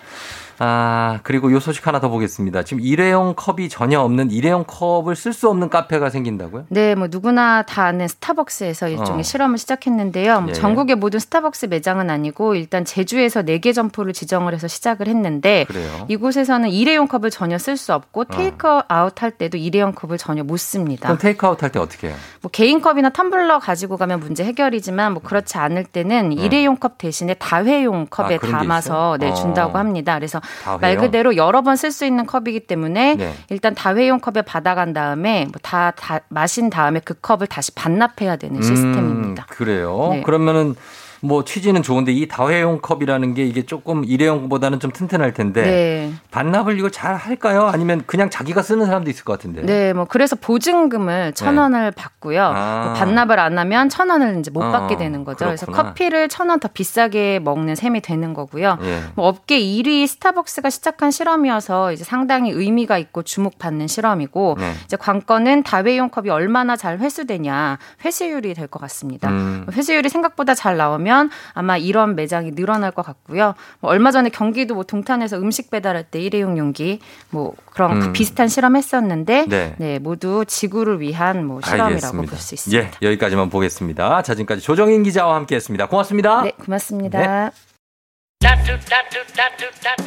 [0.62, 2.64] 아, 그리고 요 소식 하나 더 보겠습니다.
[2.64, 6.66] 지금 일회용 컵이 전혀 없는 일회용 컵을 쓸 수 없는 카페가 생긴다고요?
[6.68, 9.22] 네, 뭐 누구나 다 아는 스타벅스에서 일종의 어.
[9.22, 10.40] 실험을 시작했는데요.
[10.42, 10.52] 뭐 예.
[10.52, 16.04] 전국의 모든 스타벅스 매장은 아니고 일단 제주에서 4개 점포를 지정을 해서 시작을 했는데 그래요.
[16.08, 21.08] 이곳에서는 일회용 컵을 전혀 쓸 수 없고 테이크아웃 할 때도 일회용 컵을 전혀 못 씁니다.
[21.08, 22.16] 그럼 테이크아웃 할 때 어떻게 해요?
[22.42, 27.32] 뭐 개인 컵이나 텀블러 가지고 가면 문제 해결이지만 뭐 그렇지 않을 때는 일회용 컵 대신에
[27.34, 29.16] 다회용 컵에 아, 그런 게 담아서?
[29.18, 29.34] 네, 어.
[29.34, 30.14] 준다고 합니다.
[30.16, 30.80] 그래서 다회용?
[30.80, 33.34] 말 그대로 여러 번 쓸 수 있는 컵이기 때문에 네.
[33.48, 38.60] 일단 다회용 컵에 받아간 다음에 뭐 다 다 마신 다음에 그 컵을 다시 반납해야 되는
[38.62, 39.46] 시스템입니다.
[39.48, 40.08] 음, 그래요.
[40.12, 40.22] 네.
[40.22, 40.74] 그러면은
[41.22, 46.12] 뭐 취지는 좋은데 이 다회용 컵이라는 게 이게 조금 일회용보다는 좀 튼튼할 텐데 네.
[46.30, 47.68] 반납을 이걸 잘 할까요?
[47.72, 49.62] 아니면 그냥 자기가 쓰는 사람도 있을 것 같은데.
[49.62, 52.40] 네, 뭐 그래서 보증금을 천 원을 받고요.
[52.52, 52.54] 네.
[52.56, 52.82] 아.
[52.84, 55.44] 뭐 반납을 안 하면 천 원을 이제 못 어, 받게 되는 거죠.
[55.44, 55.88] 그래서 그렇구나.
[55.90, 58.76] 커피를 천 원 더 비싸게 먹는 셈이 되는 거고요.
[58.82, 59.02] 예.
[59.14, 64.72] 뭐 업계 1위 스타벅스가 시작한 실험이어서 이제 상당히 의미가 있고 주목받는 실험이고 네.
[64.84, 69.28] 이제 관건은 다회용 컵이 얼마나 잘 회수되냐 회수율이 될 것 같습니다.
[69.30, 69.66] 음.
[69.72, 71.09] 회수율이 생각보다 잘 나오면
[71.54, 73.54] 아마 이런 매장이 늘어날 것 같고요.
[73.80, 77.00] 뭐 얼마 전에 경기도 뭐 동탄에서 음식 배달할 때 일회용 용기
[77.30, 78.12] 뭐 그런 그 음.
[78.12, 79.74] 비슷한 실험했었는데 네.
[79.78, 79.98] 네.
[79.98, 82.16] 모두 지구를 위한 뭐 실험이라고.
[82.22, 82.84] 볼 수 있습니다.
[82.84, 84.22] 예, 여기까지만 보겠습니다.
[84.22, 85.86] 자, 지금까지 조정인 기자와 함께했습니다.
[85.88, 86.42] 고맙습니다.
[86.42, 87.50] 네, 고맙습니다.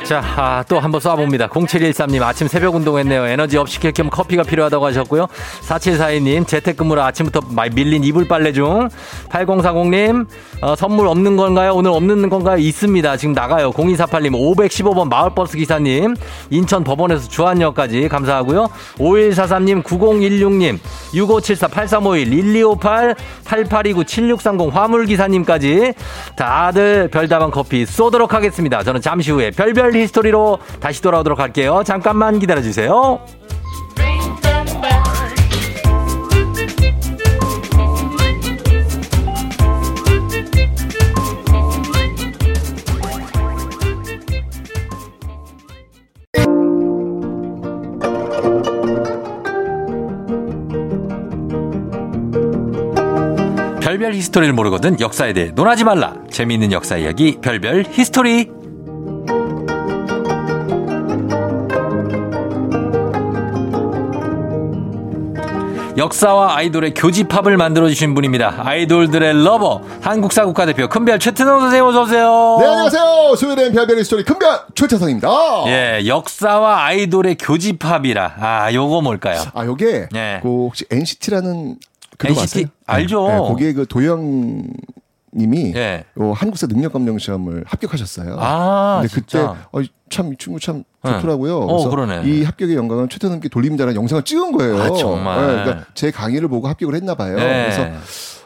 [0.04, 1.50] 자, 아, 또 한번 쏴봅니다.
[1.50, 3.28] 0713님, 아침 새벽 운동했네요.
[3.28, 5.28] 에너지 up 시킬 겸 커피가 필요하다고 하셨고요.
[5.62, 7.42] 4742님, 재택근무라 아침부터
[7.74, 8.90] 밀린 이불 빨래 중.
[9.30, 10.26] 8040님,
[10.62, 11.74] 어, 선물 없는 건가요?
[11.76, 12.58] 오늘 없는 건가요?
[12.58, 13.18] 있습니다.
[13.18, 13.72] 지금 나가요.
[13.72, 16.16] 0248님, 515번 마을버스 기사님,
[16.50, 18.68] 인천 법원에서 주안역까지 감사하고요.
[18.98, 20.80] 5143님, 9016님,
[21.14, 23.16] 6574, 8351, 1258,
[23.46, 25.94] 8829, 7630 화물기사님까지
[26.36, 28.84] 다들 별다방 커피 쏘도록 하겠습니다.
[28.84, 31.82] 저는 잠시 후에 별별 history로 다시 돌아오도록 할게요.
[31.84, 33.20] 잠깐만 기다려주세요.
[54.04, 56.16] 별별 history를 모르거든 역사에 대해 논하지 말라.
[56.30, 58.50] 재미있는 역사 이야기 별별 history.
[65.96, 68.64] 역사와 아이돌의 교집합을 만들어주신 분입니다.
[68.66, 72.58] 아이돌들의 lover, 한국사 국가대표 큰별 최태성 선생님 어서오세요.
[72.60, 73.36] 네, 안녕하세요.
[73.38, 75.30] 소유된 별별 스토리 큰별 최태성입니다.
[75.68, 78.34] 예, 역사와 아이돌의 교집합이라.
[78.38, 79.44] 아, 요거 뭘까요?
[79.54, 80.40] 아, 요게, 예.
[80.42, 81.78] 그 혹시 NCT라는
[82.18, 82.60] 그룹 NCT?
[82.60, 82.68] 아세요?
[82.86, 83.28] 알죠.
[83.28, 84.64] 네, 거기에 그 도영
[85.36, 86.06] 님이 예.
[86.20, 88.38] 요 한국사 능력 검정 시험을 합격하셨어요.
[88.40, 89.40] 아, 근데 그때?
[89.40, 91.12] 어, 참이 친구 참 네.
[91.12, 91.58] 좋더라고요.
[91.58, 92.22] 어, 그래서 그러네.
[92.26, 94.82] 이 합격의 영광은 최태성님께 돌림자라는 영상을 찍은 거예요.
[94.82, 95.42] 아, 정말.
[95.42, 97.36] 네, 그러니까 제 강의를 보고 합격을 했나 봐요.
[97.36, 97.64] 네.
[97.64, 97.88] 그래서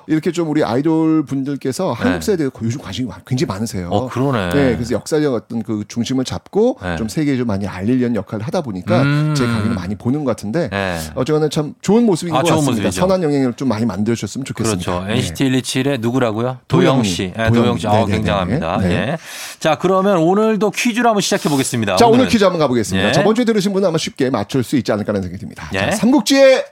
[0.07, 3.89] 이렇게 좀 우리 아이돌 분들께서 한국 세대에 요즘 관심이 많- 굉장히 많으세요.
[3.89, 4.49] 어, 그러네.
[4.49, 6.95] 네, 그래서 역사적 어떤 그 중심을 잡고 네.
[6.95, 9.33] 좀 세계에 좀 많이 알리려는 역할을 하다 보니까 음.
[9.35, 10.97] 제 강의를 많이 보는 것 같은데 네.
[11.15, 12.83] 어쨌거나 참 좋은 모습인 아, 것 좋은 같습니다.
[12.83, 13.01] 모습이죠.
[13.01, 14.91] 선한 영향을 좀 많이 만들어 주셨으면 좋겠습니다.
[14.91, 15.05] 그렇죠.
[15.07, 15.15] 네.
[15.15, 16.59] NCT 127의 누구라고요?
[16.69, 17.33] 도영 씨.
[17.35, 17.53] 네, 도영.
[17.53, 17.87] 도영 씨.
[17.87, 18.05] 아.
[18.05, 18.77] 굉장합니다.
[18.77, 18.91] 네.
[18.91, 19.17] 예.
[19.59, 21.97] 자, 그러면 오늘도 퀴즈로 한번 시작해 보겠습니다.
[21.97, 23.09] 자, 오늘 퀴즈 한번 가보겠습니다.
[23.09, 23.11] 예.
[23.11, 25.69] 저번 주에 들으신 분은 아마 쉽게 맞출 수 있지 않을까라는 생각이 듭니다.
[25.73, 25.79] 예.
[25.79, 26.63] 자, 삼국지의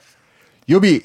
[0.70, 1.02] 유비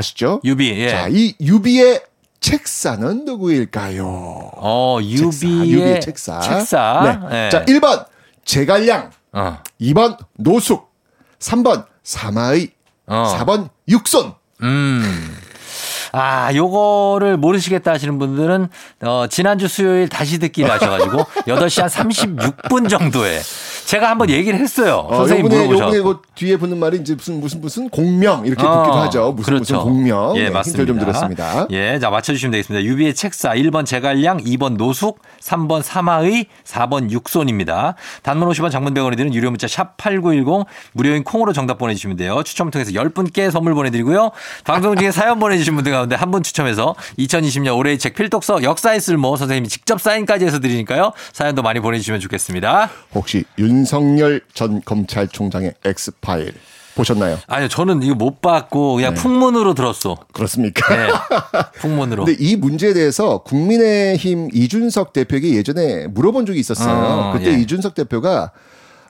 [0.00, 0.40] 아시죠?
[0.44, 0.68] 유비.
[0.78, 0.90] 예.
[0.90, 2.02] 자, 이 유비의
[2.40, 4.06] 책사는 누구일까요?
[4.06, 6.40] 어, 유비의, 책사, 유비의 책사.
[6.40, 7.28] 책사.
[7.30, 7.46] 네.
[7.46, 7.50] 예.
[7.50, 8.06] 자, 1번
[8.44, 9.58] 제갈량, 어.
[9.80, 10.92] 2번 노숙,
[11.38, 12.72] 3번 사마의,
[13.06, 13.34] 어.
[13.38, 14.34] 4번 육손.
[14.62, 15.36] 음.
[16.12, 18.68] 아, 요거를 모르시겠다 하시는 분들은,
[19.02, 23.40] 어, 지난주 수요일 다시 듣기를 하셔가지고, 8시 한 36분 정도에
[23.86, 25.06] 제가 한번 얘기를 했어요.
[25.08, 25.84] 어, 선생님 물어보셔.
[25.84, 29.32] 요번에 그 뒤에 붙는 말이 이제 무슨 무슨 무슨 공명 이렇게 어, 붙기도 하죠.
[29.32, 29.74] 무슨 그렇죠.
[29.76, 30.36] 무슨 공명.
[30.36, 30.82] 예, 네, 맞습니다.
[30.82, 31.66] 힌트를 좀 드렸습니다.
[31.70, 32.84] 예, 자, 맞춰주시면 되겠습니다.
[32.84, 37.94] 유비의 책사 1번 제갈량, 2번 노숙, 3번 사마의, 4번 육손입니다.
[38.22, 42.42] 단문 50원 장문병원에 드는 유료 문자 샵 8910 무료인 콩으로 정답 보내주시면 돼요.
[42.42, 44.30] 추첨을 통해서 10분께 선물 보내드리고요.
[44.64, 49.36] 방송 중에 사연 보내주신 분들 가운데 한 분 추첨해서 2020년 올해의 책 필독서 역사의 쓸모
[49.36, 51.12] 선생님이 직접 사인까지 해서 드리니까요.
[51.32, 52.90] 사연도 많이 보내주시면 좋겠습니다.
[53.14, 56.52] 혹시 윤석열 전 검찰총장의 엑스파일
[56.96, 57.38] 보셨나요?
[57.46, 60.16] 아니요, 저는 이거 못 봤고 그냥 풍문으로 들었어.
[60.32, 60.96] 그렇습니까?
[60.96, 61.08] 네.
[61.80, 62.24] 풍문으로.
[62.24, 66.94] 근데 이 문제에 대해서 국민의힘 이준석 대표에게 예전에 물어본 적이 있었어요.
[66.94, 67.60] 어, 그때 예.
[67.60, 68.50] 이준석 대표가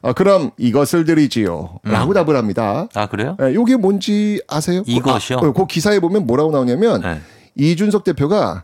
[0.07, 1.81] 어, 그럼 이것을 드리지요.
[1.83, 2.87] 라고 답을 합니다.
[2.95, 3.37] 아, 그래요?
[3.43, 4.85] 예, 이게 뭔지 아세요?
[4.87, 5.41] 이것이요?
[5.41, 7.21] 그, 아, 그 기사에 보면 뭐라고 나오냐면 네.
[7.57, 8.63] 이준석 대표가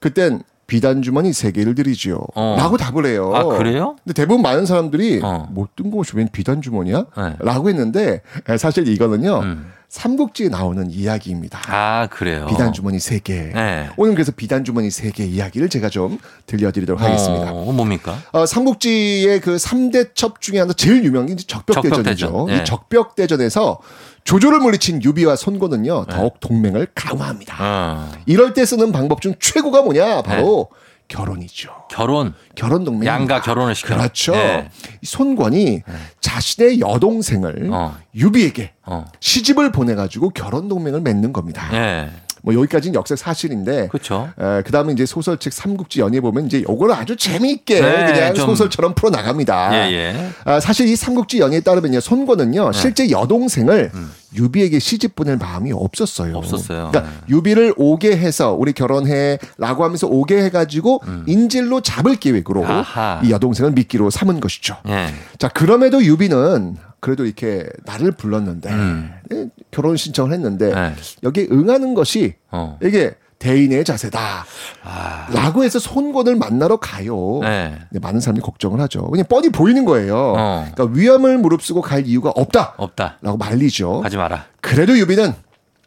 [0.00, 2.20] 그땐 비단 주머니 세 개를 드리지요.
[2.34, 2.56] 어.
[2.58, 3.30] 라고 답을 해요.
[3.34, 3.96] 아, 그래요?
[4.02, 5.48] 근데 대부분 많은 사람들이 어.
[5.52, 7.06] 뭐 뜬금없이 웬 비단 주머니야?
[7.16, 7.36] 네.
[7.38, 9.40] 라고 했는데 에, 사실 이거는요.
[9.40, 9.72] 음.
[9.90, 11.60] 삼국지에 나오는 이야기입니다.
[11.66, 12.46] 아, 그래요.
[12.48, 13.50] 비단 주머니 세 개.
[13.52, 13.88] 네.
[13.96, 17.50] 오늘 그래서 비단 주머니 세개 이야기를 제가 좀 들려드리도록 하겠습니다.
[17.50, 18.16] 어, 뭡니까?
[18.30, 22.26] 어, 삼국지의 그 3대 첩 중에 하나 제일 유명한 게 적벽대전이죠.
[22.26, 22.50] 적벽대전.
[22.50, 22.56] 예.
[22.62, 23.80] 이 적벽대전에서
[24.22, 27.56] 조조를 물리친 유비와 손고는요 더욱 동맹을 강화합니다.
[27.58, 28.12] 어.
[28.26, 30.22] 이럴 때 쓰는 방법 중 최고가 뭐냐?
[30.22, 30.68] 바로
[31.10, 31.70] 결혼이죠.
[31.90, 32.34] 결혼.
[32.54, 33.06] 결혼 동맹.
[33.06, 33.96] 양가 결혼을 시켜.
[33.96, 34.32] 그렇죠.
[34.32, 34.70] 네.
[35.02, 35.82] 이 손권이
[36.20, 37.96] 자신의 여동생을 어.
[38.14, 39.04] 유비에게 어.
[39.18, 41.68] 시집을 보내가지고 결혼 동맹을 맺는 겁니다.
[41.74, 42.10] 예.
[42.42, 44.30] 뭐 여기까지는 역사 사실인데 그렇죠.
[44.36, 49.10] 그 다음에 이제 소설책 삼국지연의 보면 이제 요거를 아주 재미있게 네, 그냥 좀- 소설처럼 풀어
[49.10, 49.74] 나갑니다.
[49.88, 50.30] 예, 예.
[50.44, 53.90] 아, 사실 이 삼국지연의에 따르면요 손권은요 실제 여동생을
[54.34, 56.32] 유비에게 시집 보낼 마음이 없었어요.
[56.32, 56.36] 음.
[56.36, 56.90] 없었어요.
[56.92, 62.66] 그러니까 유비를 오게 해서 우리 결혼해라고 하면서 오게 해가지고 인질로 잡을 계획으로 음.
[62.70, 63.20] 아하.
[63.24, 64.76] 이 여동생을 미끼로 삼은 것이죠.
[64.88, 65.08] 예.
[65.38, 69.12] 자 그럼에도 유비는 그래도 이렇게 나를 불렀는데 음.
[69.32, 70.94] 예, 결혼 신청을 했는데 네.
[71.22, 72.78] 여기에 응하는 것이 어.
[72.82, 74.44] 이게 대인의 자세다.
[74.84, 75.26] 아.
[75.32, 77.40] 라고 해서 손권을 만나러 가요.
[77.40, 77.74] 네.
[78.00, 79.10] 많은 사람들이 걱정을 하죠.
[79.10, 80.34] 그냥 뻔히 보이는 거예요.
[80.36, 80.68] 어.
[80.74, 82.74] 그러니까 위험을 무릅쓰고 갈 이유가 없다.
[82.76, 83.16] 없다.
[83.22, 84.02] 라고 말리죠.
[84.02, 84.44] 하지 마라.
[84.60, 85.32] 그래도 유비는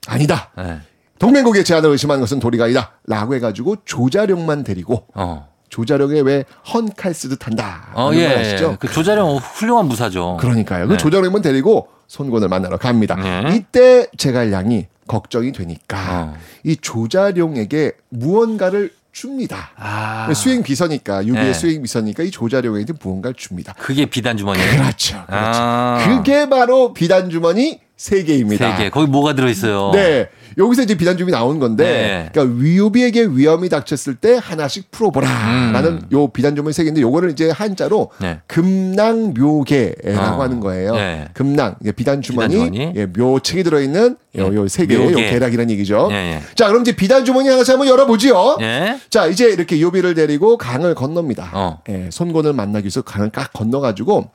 [0.07, 0.49] 아니다.
[0.57, 0.79] 예.
[1.19, 2.93] 동맹국의 제안을 의심한 것은 도리가 아니다.
[3.05, 5.52] 라고 해가지고 조자룡만 데리고 어.
[5.73, 7.87] 조자룡의 왜 헌칼 쓰듯 한다.
[7.95, 8.27] 어, 예.
[8.29, 8.77] 걸 아시죠?
[8.79, 10.37] 그 조자룡 훌륭한 무사죠.
[10.39, 10.87] 그러니까요.
[10.87, 10.97] 그 네.
[10.97, 13.15] 조자룡만 데리고 손권을 만나러 갑니다.
[13.15, 13.55] 네.
[13.55, 16.37] 이때 제갈량이 걱정이 되니까 어.
[16.63, 19.71] 이 조자룡에게 무언가를 줍니다.
[19.75, 20.31] 아.
[20.35, 21.53] 수행 비서니까 유비의 네.
[21.53, 23.73] 수행 비서니까 이 조자룡에게 무언가를 줍니다.
[23.79, 24.71] 그게 비단 주머니예요.
[24.73, 25.25] 그렇죠.
[25.25, 25.25] 그렇죠.
[25.29, 26.05] 아.
[26.05, 28.77] 그게 바로 비단 주머니 세 개입니다.
[28.77, 28.89] 세 개.
[28.91, 29.89] 거기 뭐가 들어 있어요?
[29.93, 30.29] 네.
[30.57, 32.29] 여기서 이제 비단 주머니 나온 건데, 네.
[32.31, 36.01] 그러니까 유비에게 위험이 닥쳤을 때 하나씩 풀어보라라는 음.
[36.11, 38.39] 요 비단 주머니 세 개인데, 요거를 이제 한자로 네.
[38.47, 40.41] 금낭묘계라고 어.
[40.41, 40.95] 하는 거예요.
[40.95, 41.27] 네.
[41.33, 42.91] 금낭, 이제 비단 주머니.
[42.95, 45.15] 예, 묘책이 들어있는 요, 요세 개의 요.
[45.15, 46.07] 계략이라는 얘기죠.
[46.11, 46.41] 예, 예.
[46.55, 48.57] 자, 그럼 이제 비단 주머니 하나씩 한번 열어보지요.
[48.61, 48.99] 예.
[49.09, 51.51] 자, 이제 이렇게 유비를 데리고 강을 건넙니다.
[51.53, 51.81] 어.
[51.89, 54.31] 예, 손권을 만나기 위해서 강을 깍 건너가지고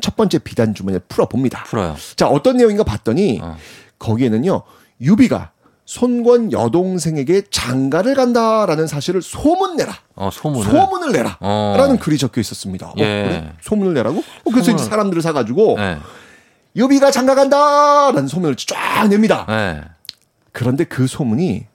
[0.00, 1.64] 첫 번째 비단 주머니를 풀어봅니다.
[1.64, 1.96] 풀어요.
[2.16, 3.56] 자, 어떤 내용인가 봤더니 어.
[3.98, 4.62] 거기에는요,
[5.00, 5.50] 유비가
[5.84, 9.94] 손권 여동생에게 장가를 간다라는 사실을 소문내라.
[10.16, 10.64] 어, 소문을.
[10.70, 11.36] 소문을 내라.
[11.40, 11.74] 어.
[11.78, 12.88] 라는 글이 적혀 있었습니다.
[12.88, 13.02] 어, 예.
[13.02, 13.52] 그래?
[13.60, 14.18] 소문을 내라고?
[14.18, 15.98] 어, 그래서 이제 소문을- 사람들을 사가지고 예.
[16.74, 19.46] 유비가 장가 간다라는 소문을 쫙 냅니다.
[19.48, 19.82] 예.
[20.52, 21.66] 그런데 그 소문이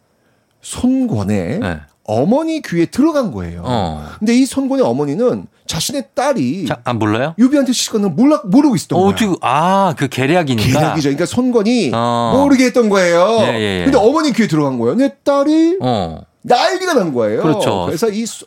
[0.62, 1.80] 손권의 예.
[2.04, 3.64] 어머니 귀에 들어간 거예요.
[3.66, 4.06] 어.
[4.20, 7.34] 근데 이 손권의 어머니는 자신의 딸이 자, 안 몰라요?
[7.40, 9.12] 유비한테 시집가는 걸 몰라 모르고 있었던 어, 거예요.
[9.14, 10.68] 어떻게, 아, 그 계략이니까.
[10.80, 11.04] 계략이죠.
[11.10, 12.34] 그러니까 손권이 어.
[12.36, 13.38] 모르게 했던 거예요.
[13.44, 13.84] 예, 예, 예.
[13.86, 14.96] 근데 어머니 귀에 들어간 거예요.
[14.96, 16.20] 내 딸이 어.
[16.42, 17.42] 난리가 난 거예요.
[17.42, 17.86] 그렇죠.
[17.86, 18.46] 그래서 이 소-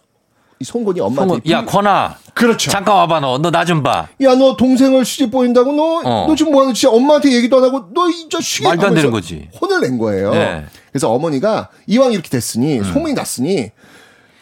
[0.61, 2.17] 이 손권이 엄마한테 손권, 야, 권아.
[2.35, 2.71] 그렇죠.
[2.71, 3.39] 잠깐 와봐, 너.
[3.39, 4.09] 너 나 좀 봐.
[4.23, 6.27] 야, 너 동생을 시집 보낸다고 너, 어.
[6.29, 6.93] 너 지금 뭐 하는 짓이야?
[6.93, 9.49] 엄마한테 얘기도 안 하고 너 이 자식이 말도 안 되는 거지.
[9.61, 10.31] 혼을 낸 거예요.
[10.33, 10.65] 네.
[10.93, 12.85] 그래서 어머니가 이왕 이렇게 됐으니 음.
[12.85, 13.71] 소문이 났으니 뭐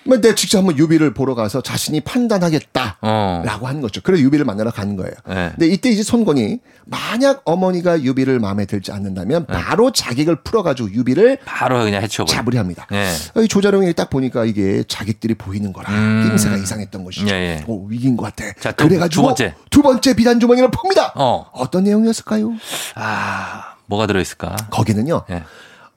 [0.04, 3.42] 내가 직접 한번 유비를 보러 가서 자신이 판단하겠다라고 어.
[3.68, 4.00] 하는 거죠.
[4.02, 5.12] 그래서 유비를 만나러 가는 거예요.
[5.28, 5.50] 네.
[5.54, 11.84] 근데 이때 이제 손권이 만약 어머니가 유비를 마음에 들지 않는다면 바로 자객을 풀어가지고 유비를 바로
[11.84, 12.34] 그냥 해쳐버려.
[12.36, 12.86] 잡으려 합니다.
[12.92, 13.12] 예.
[13.42, 16.24] 이 조자룡이 딱 보니까 이게 자객들이 보이는 거라 음.
[16.28, 17.28] 낌새가 이상했던 것이죠.
[17.34, 17.64] 예, 예.
[17.66, 18.52] 오, 위기인 것 같아.
[18.60, 19.54] 자, 또 그래가지고 두 번째.
[19.70, 21.12] 두 번째 비단 주머니를 풉니다.
[21.14, 21.46] 어.
[21.52, 22.52] 어떤 내용이었을까요?
[22.96, 24.56] 아, 뭐가 들어있을까?
[24.70, 25.22] 거기는요.
[25.30, 25.44] 예.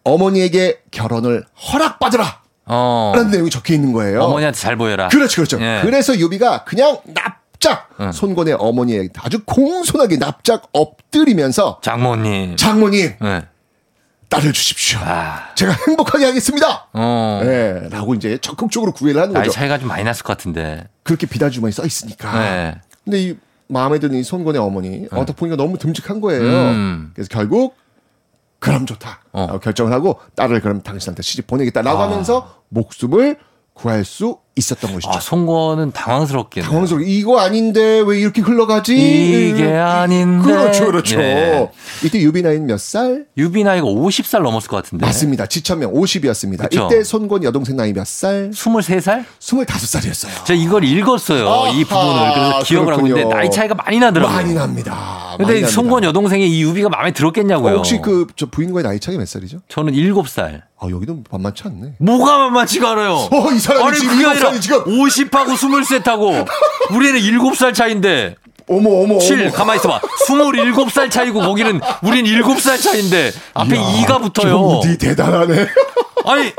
[0.03, 2.44] 어머니에게 결혼을 허락받으라.
[2.65, 3.13] 어.
[3.15, 4.21] 라는 내용이 적혀 있는 거예요.
[4.21, 5.09] 어머니한테 잘 보여라.
[5.09, 5.61] 그렇죠, 그렇죠.
[5.61, 5.81] 예.
[5.83, 8.11] 그래서 유비가 그냥 납작 응.
[8.11, 12.55] 손권의 어머니에게 아주 공손하게 납작 엎드리면서 장모님.
[12.57, 13.43] 장모님 예.
[14.29, 14.99] 딸을 주십시오.
[15.03, 15.53] 아.
[15.55, 16.87] 제가 행복하게 하겠습니다.
[16.93, 17.41] 어.
[17.43, 19.51] 네, 라고 이제 적극적으로 구애를 하는 거죠.
[19.51, 20.83] 차이가 좀 많이 났을 것 같은데.
[21.03, 22.39] 그렇게 비단 주머니 써 있으니까.
[22.39, 22.75] 네.
[23.03, 23.35] 근데 이
[23.67, 26.41] 마음에 드는 이 손권의 어머니 어떻 보니까 너무 듬직한 거예요.
[26.41, 27.11] 음.
[27.13, 27.75] 그래서 결국
[28.65, 29.19] 그럼 좋다.
[29.31, 29.59] 어.
[29.59, 32.03] 결정을 하고 딸을 그럼 당신한테 시집 보내겠다라고 아.
[32.03, 33.37] 하면서 목숨을
[33.73, 35.09] 구할 수 있었던 것이죠.
[35.13, 36.67] 아, 송권은 당황스럽겠네.
[36.69, 37.03] 당황스러워.
[37.05, 38.95] 이거 아닌데 왜 이렇게 흘러가지?
[39.49, 40.45] 이게 아닌데.
[40.49, 41.19] 그렇죠, 그렇죠.
[41.21, 41.69] 예.
[42.03, 43.25] 이때 유비 나이는 몇 살?
[43.37, 45.05] 유비 나이가 50살 넘었을 것 같은데.
[45.05, 45.45] 맞습니다.
[45.47, 46.69] 지천명 50이었습니다.
[46.69, 46.85] 그쵸.
[46.89, 48.51] 이때 손권 여동생 나이 몇 살?
[48.51, 49.25] 23살?
[49.41, 50.45] 25살이었어요.
[50.45, 51.73] 제가 이걸 읽었어요.
[51.73, 52.33] 이 부분을.
[52.33, 53.35] 그래서 기억을 하고 있는데.
[53.35, 54.35] 나이 차이가 많이 나더라고요.
[54.37, 55.35] 많이 납니다.
[55.37, 57.73] 근데 많이 여동생의 이 유비가 마음에 들었겠냐고요.
[57.73, 59.59] 어, 혹시 그 저 부인과의 나이 차이 몇 살이죠?
[59.69, 60.61] 저는 7살.
[60.79, 61.93] 아, 여기도 만만치 않네.
[61.99, 63.13] 뭐가 만만치가 않아요.
[63.31, 64.83] 어, 이 사람이 아니, 지금 그게 아니라 지금.
[64.83, 66.45] 50하고 23하고
[66.93, 68.35] 우리는 7살 차인데.
[68.67, 69.51] 어머, 어머, 7, 어머.
[69.51, 70.01] 가만히 있어봐.
[70.27, 74.81] 27살 차이고 거기는 우린 7살 차인데 앞에 이야, 2가 붙어요.
[74.81, 75.67] 정디 대단하네.
[76.25, 76.51] 아니,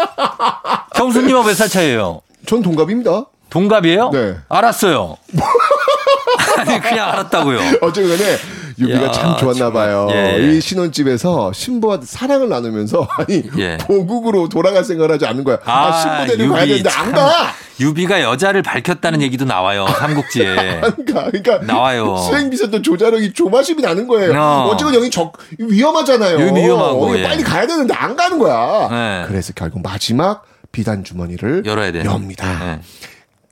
[0.94, 2.20] 경수님하고 몇 살 차이예요?
[2.46, 3.24] 전 동갑입니다.
[3.50, 4.10] 동갑이에요?
[4.10, 4.36] 네.
[4.48, 5.16] 알았어요.
[6.58, 7.58] 아니, 그냥 알았다고요.
[7.82, 8.36] 어쨌든 간에
[8.78, 10.08] 유비가 야, 참 좋았나 봐요.
[10.10, 10.52] 예, 예.
[10.56, 13.78] 이 신혼집에서 신부와 사랑을 나누면서 아니 예.
[13.86, 15.58] 고국으로 돌아갈 생각을 하지 않는 거야.
[15.64, 17.52] 아, 신부 데리고 가야 되는데 안 참, 가.
[17.80, 19.86] 유비가 여자를 밝혔다는 얘기도 나와요.
[19.98, 20.80] 삼국지에.
[20.82, 21.30] 안 가.
[21.30, 22.16] 그러니까 나와요.
[22.16, 24.32] 수행비서도 조자력이 조바심이 나는 거예요.
[24.38, 24.70] 어.
[24.70, 24.76] 어.
[24.76, 26.46] 쨌건 여기 적 위험하잖아요.
[26.46, 27.22] 여기 위험하고, 여기 예.
[27.22, 28.88] 빨리 가야 되는데 안 가는 거야.
[28.90, 29.24] 네.
[29.26, 32.04] 그래서 결국 마지막 비단 주머니를 열어야 돼.
[32.04, 32.64] 엽니다.
[32.64, 32.80] 네.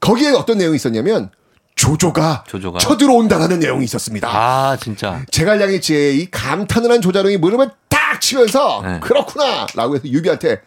[0.00, 1.30] 거기에 어떤 내용이 있었냐면
[1.76, 2.78] 조조가, 조조가.
[2.78, 4.28] 쳐들어온다라는 내용이 있었습니다.
[4.28, 5.24] 아, 진짜.
[5.30, 9.00] 제갈량의 지혜에 이 감탄을 한 조자룡이 무릎을 딱 치면서 네.
[9.00, 10.60] 그렇구나 라고 해서 유비한테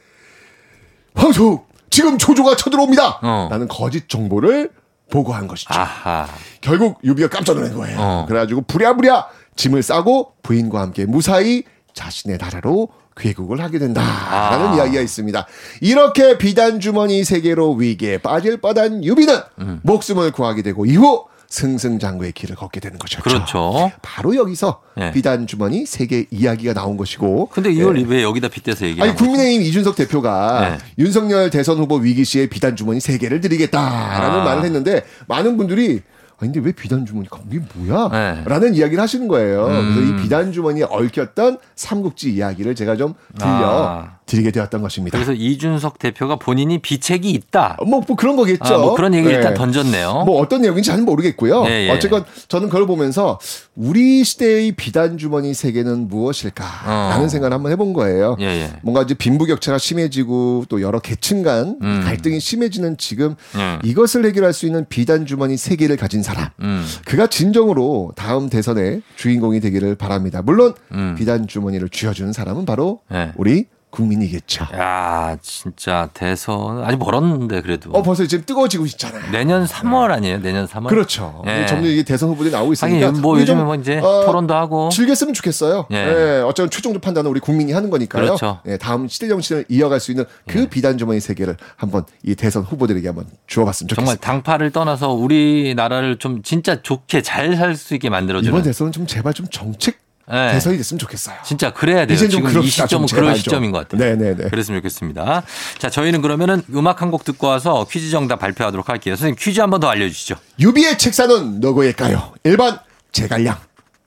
[1.16, 3.48] 황소 지금 조조가 쳐들어옵니다 어.
[3.50, 4.70] 라는 거짓 정보를
[5.10, 5.74] 보고한 것이죠.
[5.74, 6.28] 아하.
[6.62, 7.98] 결국 유비가 깜짝 놀란 거예요.
[8.00, 8.26] 어.
[8.28, 12.90] 그래가지고 부랴부랴 짐을 싸고 부인과 함께 무사히 자신의 나라로
[13.20, 14.76] 귀국을 하게 된다라는 아.
[14.76, 15.48] 이야기가 있습니다.
[15.82, 19.80] 이렇게 비단 주머니 세 개로 위기에 빠질 뻔한 유비는 음.
[19.84, 23.22] 목숨을 구하게 되고 이후 승승장구의 길을 걷게 되는 거죠.
[23.22, 23.92] 그렇죠.
[24.02, 25.12] 바로 여기서 네.
[25.12, 27.50] 비단 주머니 세 개 이야기가 나온 것이고.
[27.52, 28.06] 근데 이걸 예.
[28.06, 30.78] 왜 여기다 빗대서 얘기하는 아니 국민의힘 이준석 대표가 네.
[31.00, 34.44] 윤석열 대선 후보 위기 시에 비단 주머니 세 개를 드리겠다라는 아.
[34.44, 36.02] 말을 했는데 많은 분들이
[36.40, 38.10] 아니 근데 왜 비단 주머니가 이게 뭐야?
[38.10, 38.44] 네.
[38.46, 39.68] 라는 이야기를 하시는 거예요.
[39.68, 39.96] 음.
[39.96, 44.17] 그래서 이 비단 주머니에 얽혔던 삼국지 이야기를 제가 좀 들려 아.
[44.28, 45.18] 드리게 되었던 것입니다.
[45.18, 47.78] 그래서 이준석 대표가 본인이 비책이 있다.
[47.88, 48.76] 뭐, 뭐 그런 거겠죠.
[48.76, 49.38] 아, 뭐 그런 얘기를 네.
[49.38, 50.24] 일단 던졌네요.
[50.26, 51.66] 뭐 어떤 내용인지 잘 모르겠고요.
[51.68, 51.90] 예, 예.
[51.90, 53.40] 어쨌건 저는 그걸 보면서
[53.76, 57.30] 우리 시대의 비단 주머니 세계는 무엇일까라는 어.
[57.30, 58.36] 생각을 한번 해본 거예요.
[58.40, 58.74] 예, 예.
[58.84, 62.02] 뭔가 이제 빈부격차가 심해지고 또 여러 계층 간 음.
[62.04, 63.80] 갈등이 심해지는 지금 음.
[63.84, 66.50] 이것을 해결할 수 있는 비단 주머니 세계를 가진 사람.
[66.62, 66.86] 음.
[67.06, 70.42] 그가 진정으로 다음 대선의 주인공이 되기를 바랍니다.
[70.42, 71.16] 물론 음.
[71.18, 73.32] 비단 주머니를 쥐어주는 사람은 바로 네.
[73.38, 73.66] 우리
[73.98, 74.68] 국민이겠죠.
[74.76, 77.90] 야, 진짜 대선 아직 멀었는데 그래도.
[77.92, 79.32] 어 벌써 지금 뜨거워지고 있잖아요.
[79.32, 80.40] 내년 3월 아니에요?
[80.40, 80.88] 내년 3월?
[80.88, 81.44] 그렇죠.
[81.48, 81.66] 예.
[81.66, 84.90] 점점 이게 대선 후보들이 나오고 있으니까 하긴 뭐 요즘에 좀, 뭐 이제 어, 토론도 하고.
[84.90, 85.88] 즐겼으면 좋겠어요.
[85.92, 85.96] 예.
[85.96, 86.42] 예.
[86.46, 88.24] 어쩌면 최종적 판단은 우리 국민이 하는 거니까요.
[88.24, 88.60] 그렇죠.
[88.68, 90.70] 예, 다음 시대 정치를 이어갈 수 있는 그 예.
[90.70, 93.96] 비단 주머니 세계를 한번 이 대선 후보들에게 한번 주어봤으면 좋겠습니다.
[93.96, 98.52] 정말 당파를 떠나서 우리나라를 좀 진짜 좋게 잘 살 수 있게 만들어 주는.
[98.52, 99.98] 이번 대선은 좀 제발 좀 정책
[100.32, 100.52] 예.
[100.54, 101.38] 대선이 됐으면 좋겠어요.
[101.46, 102.18] 진짜 그래야 돼요.
[102.18, 103.42] 지금 이 그럽시다, 시점은 좀 그런 제발 좀.
[103.44, 104.04] 시점인 것 같아요.
[104.16, 104.50] 네네네.
[104.50, 105.44] 그랬으면 좋겠습니다.
[105.80, 109.16] 자, 저희는 그러면은 음악 한 곡 듣고 와서 퀴즈 정답 발표하도록 할게요.
[109.16, 110.36] 선생님 퀴즈 한 번 더 알려주시죠.
[110.60, 112.34] 유비의 책사는 누구일까요?
[112.44, 112.80] 1번
[113.14, 113.58] 제갈량,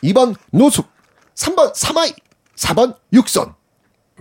[0.04, 0.90] 2번 노숙,
[1.36, 2.12] 3번 사마이,
[2.56, 3.54] 4번 육선.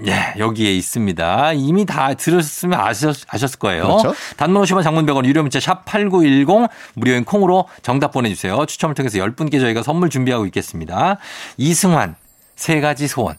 [0.07, 1.53] 예, 여기에 있습니다.
[1.53, 3.83] 이미 다 들었으면 아셨, 아셨을 거예요.
[3.83, 4.13] 그렇죠.
[4.37, 8.65] 단문 50원 장문 100원 유료 문자 샵 8910 무료인 콩으로 정답 보내주세요.
[8.65, 11.17] 추첨을 통해서 10분께 저희가 선물 준비하고 있겠습니다.
[11.57, 12.15] 이승환
[12.55, 13.35] 세 가지 소원.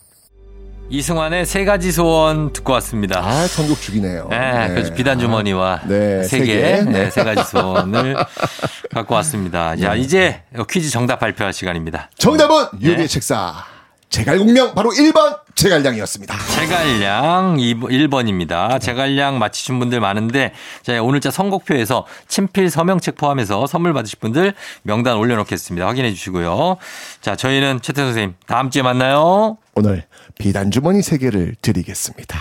[0.93, 3.21] 이승환의 세 가지 소원 듣고 왔습니다.
[3.21, 4.27] 아, 전국 죽이네요.
[4.29, 6.83] 네, 그래서 비단 주머니와 네, 세세 개, 개.
[6.83, 8.17] 네, 세 가지 소원을
[8.93, 9.77] 갖고 왔습니다.
[9.77, 12.11] 자, 이제 퀴즈 정답 발표할 시간입니다.
[12.19, 12.89] 정답은 네.
[12.89, 13.65] 유리의 책사.
[14.11, 16.37] 제갈공명 바로 1번 제갈량이었습니다.
[16.57, 18.81] 제갈량 1번입니다.
[18.81, 20.53] 제갈량 맞히신 분들 많은데
[20.83, 25.87] 자, 오늘자 선곡표에서 친필 서명책 포함해서 선물 받으실 분들 명단 올려놓겠습니다.
[25.87, 26.77] 확인해 주시고요.
[27.21, 29.57] 자, 저희는 최태성 선생님 다음 주에 만나요.
[29.75, 30.05] 오늘
[30.39, 32.39] 비단 주머니 세 개를 드리겠습니다.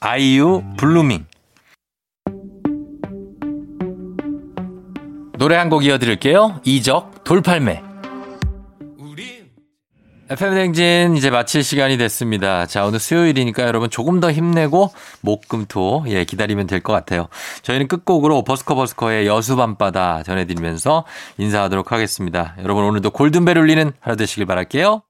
[0.00, 1.26] 아이유 블루밍
[5.38, 6.60] 노래 한 곡 이어드릴게요.
[6.64, 7.82] 이적 돌팔매
[10.30, 12.66] FM 댕진 이제 마칠 시간이 됐습니다.
[12.66, 17.28] 자, 오늘 수요일이니까 여러분 조금 더 힘내고 목금토 예, 기다리면 될 것 같아요.
[17.62, 21.04] 저희는 끝곡으로 버스커 버스커의 여수 밤바다 전해 드리면서
[21.38, 22.54] 인사하도록 하겠습니다.
[22.62, 25.02] 여러분 오늘도 골든벨 울리는 하루 되시길 바랄게요.